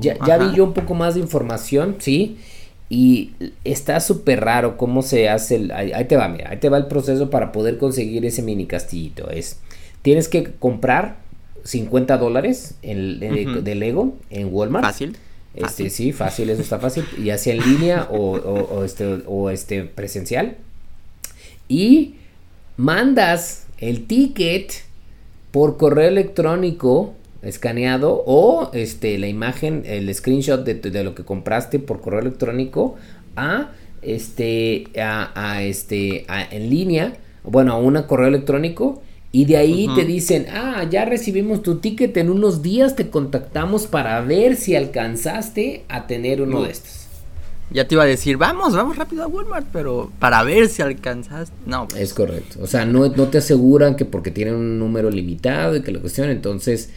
[0.00, 2.38] ya, ya vi yo un poco más de información, sí.
[2.88, 3.30] Y
[3.62, 5.70] está súper raro cómo se hace el...
[5.70, 9.30] Ahí, te va, mira, ahí te va el proceso para poder conseguir ese mini castillito.
[9.30, 9.60] Es,
[10.04, 11.16] tienes que comprar
[11.64, 14.84] 50 dólares de Lego en Walmart.
[14.84, 15.16] Fácil.
[15.54, 17.04] Este, sí, fácil, eso está fácil.
[17.16, 20.58] Y hacia en línea o, o, este, o este presencial.
[21.68, 22.16] Y
[22.76, 24.74] mandas el ticket
[25.50, 32.00] por correo electrónico escaneado o este la imagen el screenshot de, lo que compraste por
[32.00, 32.96] correo electrónico
[33.36, 33.70] a
[34.02, 37.12] este a, este en línea
[37.44, 39.02] bueno a un correo electrónico
[39.34, 43.88] y de ahí te dicen ah ya recibimos tu ticket en unos días te contactamos
[43.88, 47.00] para ver si alcanzaste a tener uno de estos
[47.70, 51.50] ya te iba a decir, vamos, vamos rápido a Walmart, pero para ver si alcanzas,
[51.66, 51.88] no.
[51.88, 52.02] Pues.
[52.02, 52.58] Es correcto.
[52.62, 55.98] O sea, no, no te aseguran que porque tienen un número limitado y que la
[55.98, 56.90] cuestión, entonces,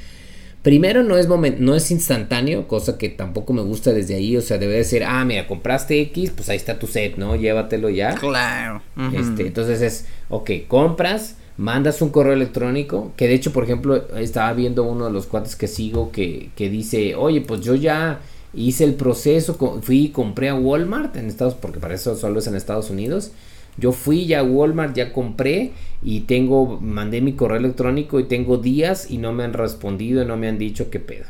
[0.61, 4.35] primero no es no es instantáneo, cosa que tampoco me gusta desde ahí.
[4.35, 7.37] O sea, debe de ser, ah, mira, compraste X, pues ahí está tu set, ¿no?
[7.37, 8.13] Llévatelo ya.
[8.15, 8.83] Claro.
[9.13, 14.53] Este, entonces es, ok, compras mandas un correo electrónico, que de hecho, por ejemplo, estaba
[14.53, 18.19] viendo uno de los cuates que sigo que, que dice, oye, pues yo ya
[18.53, 22.47] hice el proceso, fui y compré a Walmart en Estados porque para eso solo es
[22.47, 23.31] en Estados Unidos.
[23.79, 28.57] Yo fui ya a Walmart, ya compré y tengo, mandé mi correo electrónico y tengo
[28.57, 31.25] días y no me han respondido y no me han dicho qué pedo.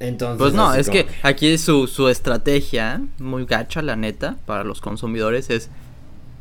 [0.00, 4.82] Entonces, pues no, es que aquí su, su estrategia, muy gacha la neta, para los
[4.82, 5.70] consumidores es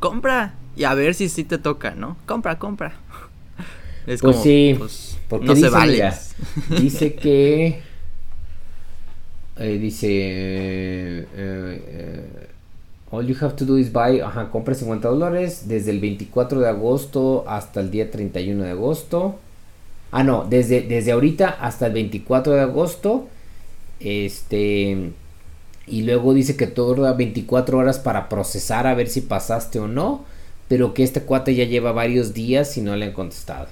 [0.02, 2.18] compra y a ver si sí te toca, ¿no?
[2.26, 2.94] Compra, compra.
[4.06, 6.12] Es pues como, sí, pues, porque no se vale.
[6.78, 7.82] dice que
[9.58, 12.48] eh, dice, eh, eh,
[13.12, 16.70] all you have to do is buy, ajá, compra 50 dólares desde el 24 de
[16.70, 19.40] agosto hasta el día 31 de agosto.
[20.12, 23.28] Ah, no, desde, desde ahorita hasta el 24 de agosto.
[24.00, 25.12] Este,
[25.88, 29.88] y luego dice que todo da 24 horas para procesar a ver si pasaste o
[29.88, 30.26] no.
[30.74, 33.68] Pero que este cuate ya lleva varios días y no le han contestado.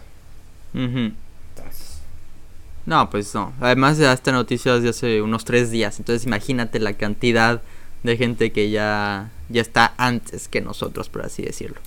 [2.85, 3.53] No, pues no.
[3.59, 5.97] Además de esta noticia de hace unos tres días.
[5.97, 7.63] Entonces imagínate la cantidad
[8.03, 11.77] de gente que ya, ya está antes que nosotros, por así decirlo.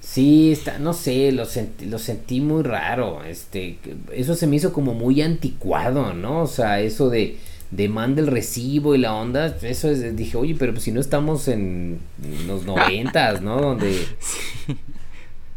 [0.00, 3.24] Sí, está, no sé, lo sentí, lo sentí muy raro.
[3.24, 3.78] Este,
[4.12, 6.42] eso se me hizo como muy anticuado, ¿no?
[6.42, 7.38] O sea, eso de,
[7.70, 11.00] de manda el recibo y la onda, eso es, dije, oye, pero pues si no
[11.00, 12.00] estamos en
[12.46, 13.60] los noventas, ¿no?
[13.60, 13.96] Donde...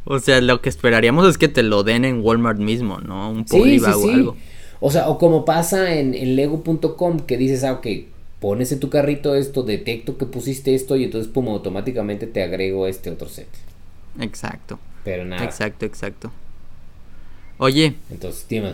[0.06, 3.32] O sea, lo que esperaríamos es que te lo den en Walmart mismo, ¿no?
[3.32, 4.38] Un Poliva o algo.
[4.82, 7.88] O sea, o como pasa en, en lego.com que dices, ah, ok,
[8.42, 12.86] pones en tu carrito esto, detecto que pusiste esto y entonces, pum, automáticamente te agrego
[12.86, 13.48] este otro set.
[14.20, 14.78] Exacto.
[15.06, 15.46] Pero nada.
[15.46, 16.32] Exacto, exacto.
[17.58, 17.96] Oye.
[18.12, 18.74] Entonces, dime.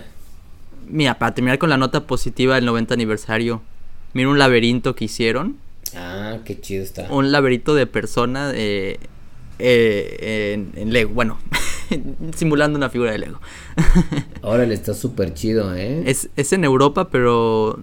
[0.87, 3.61] Mira, para terminar con la nota positiva del 90 aniversario,
[4.13, 5.57] mira un laberinto que hicieron.
[5.95, 7.11] Ah, qué chido está.
[7.11, 8.99] Un laberinto de persona eh,
[9.59, 11.13] eh, en, Lego.
[11.13, 11.37] Bueno,
[12.35, 13.39] simulando una figura de Lego.
[14.41, 16.03] Órale, está súper chido, ¿eh?
[16.05, 17.79] Es, es en Europa, pero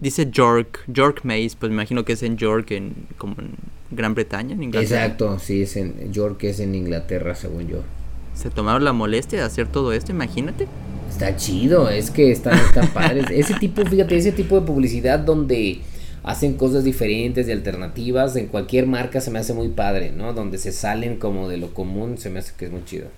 [0.00, 3.50] dice York, York Maze, pues me imagino que es en York, en, como en
[3.90, 5.04] Gran Bretaña, en Inglaterra.
[5.04, 7.82] Exacto, sí, es en York, es en Inglaterra, según yo.
[8.34, 10.66] Se tomaron la molestia de hacer todo esto, imagínate.
[11.08, 13.26] Está chido, es que están, están padres.
[13.30, 15.80] ese tipo, fíjate, ese tipo de publicidad donde
[16.22, 20.32] hacen cosas diferentes, de alternativas, en cualquier marca se me hace muy padre, ¿no?
[20.32, 23.08] Donde se salen como de lo común, se me hace que es muy chido.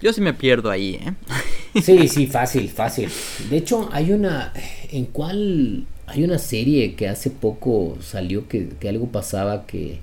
[0.00, 1.14] Yo sí me pierdo ahí, ¿eh?
[1.82, 3.08] Sí, sí, fácil, fácil.
[3.48, 4.52] De hecho, hay una.
[4.90, 5.84] ¿En cuál?
[6.06, 10.00] Hay una serie que hace poco salió que, que algo pasaba que.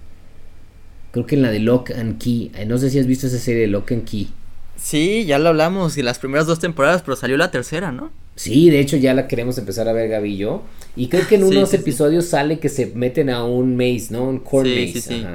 [1.12, 2.52] Creo que en la de Lock and Key.
[2.56, 4.30] Eh, no sé si has visto esa serie de Lock and Key.
[4.76, 8.12] Sí, ya lo hablamos y las primeras dos temporadas, pero salió la tercera, ¿no?
[8.36, 10.64] Sí, de hecho ya la queremos empezar a ver Gaby y yo.
[10.96, 14.30] Y creo que en unos episodios sale que se meten a un maze, ¿no?
[14.30, 15.02] Un corn maze.
[15.02, 15.26] Sí,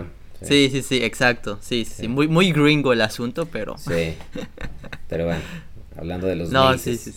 [0.43, 1.59] Sí, sí, sí, exacto.
[1.61, 3.77] Sí, sí, Muy, muy gringo el asunto, pero.
[3.79, 4.15] Sí.
[5.09, 5.43] Pero bueno,
[5.97, 6.51] hablando de los.
[6.51, 7.13] No, sí, sí,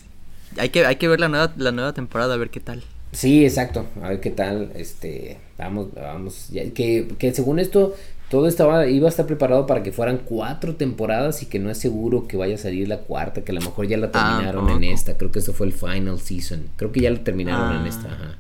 [0.58, 2.84] Hay que, hay que ver la nueva, la nueva temporada, a ver qué tal.
[3.14, 3.86] Sí, exacto.
[4.04, 4.72] A ver qué tal.
[4.76, 5.38] Este.
[5.58, 6.50] Vamos, vamos.
[6.74, 7.96] que, que según esto,
[8.30, 11.78] todo estaba, iba a estar preparado para que fueran cuatro temporadas y que no es
[11.78, 14.70] seguro que vaya a salir la cuarta, que a lo mejor ya la ah, terminaron
[14.70, 15.18] en esta.
[15.18, 16.70] Creo que eso fue el final season.
[16.76, 18.08] Creo que ya la terminaron en esta.
[18.08, 18.38] Ajá.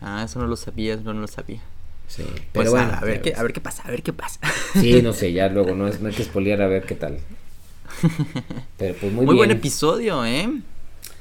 [0.00, 1.60] Ah, eso no lo sabía, no lo sabía.
[2.06, 2.92] Sí, pero pues, bueno.
[2.92, 4.38] A, ver qué, a ver qué pasa, a ver qué pasa.
[4.74, 7.18] Sí, no sé, ya luego no, es, no hay que espolear a ver qué tal.
[8.76, 10.50] Pero pues muy, muy buen episodio, ¿eh?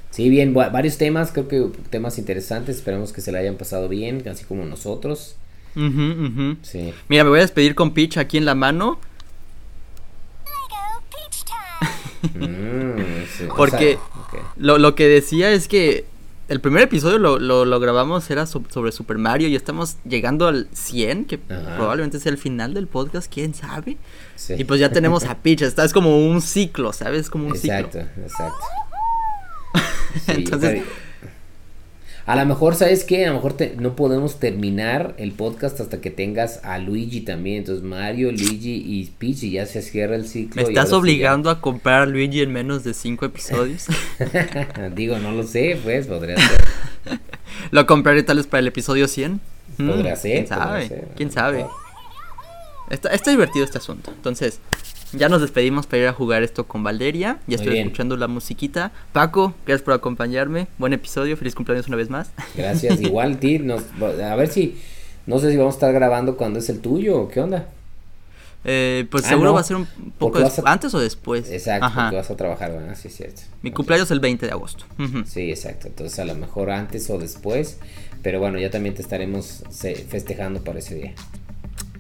[0.10, 4.28] Sí, bien, varios temas, creo que temas interesantes, esperamos que se la hayan pasado bien,
[4.28, 5.38] así como nosotros.
[5.76, 6.93] Sí.
[7.07, 8.99] Mira, me voy a despedir con Peach aquí en la mano.
[12.36, 13.99] Mm, Porque
[14.55, 16.05] lo, lo que decía es que
[16.49, 21.26] el primer episodio lo, lo, grabamos, era sobre Super Mario y estamos llegando al 100,
[21.26, 23.97] que probablemente sea el final del podcast, quién sabe.
[24.49, 27.30] Y pues ya tenemos a Peach, está, es como un ciclo, ¿sabes?
[27.30, 27.80] Como un ciclo.
[27.80, 28.65] Exacto, exacto.
[30.28, 30.84] Entonces,
[32.26, 33.26] a lo mejor, ¿sabes qué?
[33.26, 37.57] A lo mejor no podemos terminar el podcast hasta que tengas a Luigi también.
[37.57, 40.61] Entonces, Mario, Luigi y Peach y ya se cierra el ciclo.
[40.61, 43.88] ¿Me estás obligando a comprar a Luigi en menos de cinco episodios?
[44.95, 46.61] Digo, no lo sé, pues, podría ser.
[47.71, 49.41] ¿Lo compraré tal vez para el episodio 100?
[49.78, 50.34] Podría mm, ser.
[50.34, 51.05] ¿Quién sabe?
[51.15, 51.65] ¿Quién sabe?
[52.89, 54.11] Está, está divertido este asunto.
[54.15, 54.59] Entonces,
[55.14, 57.39] ya nos despedimos para ir a jugar esto con Valeria.
[57.47, 58.91] Ya estoy escuchando la musiquita.
[59.11, 60.68] Paco, gracias por acompañarme.
[60.78, 61.38] Buen episodio.
[61.38, 62.32] Feliz cumpleaños una vez más.
[62.55, 63.01] Gracias.
[63.01, 63.61] Igual, ti.
[64.24, 64.78] a ver si.
[65.26, 67.70] No sé si vamos a estar grabando cuando es el tuyo o qué onda.
[68.66, 69.88] Eh, pues ah, seguro va a ser un
[70.18, 71.49] poco antes o después.
[71.51, 72.95] Exacto, porque vas a trabajar, ¿verdad?
[72.95, 73.41] Sí, cierto.
[73.61, 74.86] Mi cumpleaños es el 20 de agosto.
[75.26, 75.88] Sí, exacto.
[75.88, 77.80] Entonces a lo mejor antes o después.
[78.22, 79.64] Pero bueno, ya también te estaremos
[80.07, 81.14] festejando por ese día.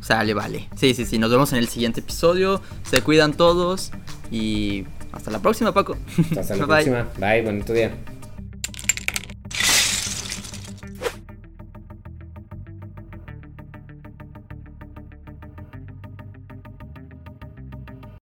[0.03, 0.67] Sale, vale.
[0.75, 1.17] Sí, sí, sí.
[1.17, 2.61] Nos vemos en el siguiente episodio.
[2.83, 3.91] Se cuidan todos.
[4.31, 4.83] Y
[5.13, 5.95] hasta la próxima, Paco.
[6.37, 7.07] Hasta la próxima.
[7.17, 7.95] Bye, bonito día.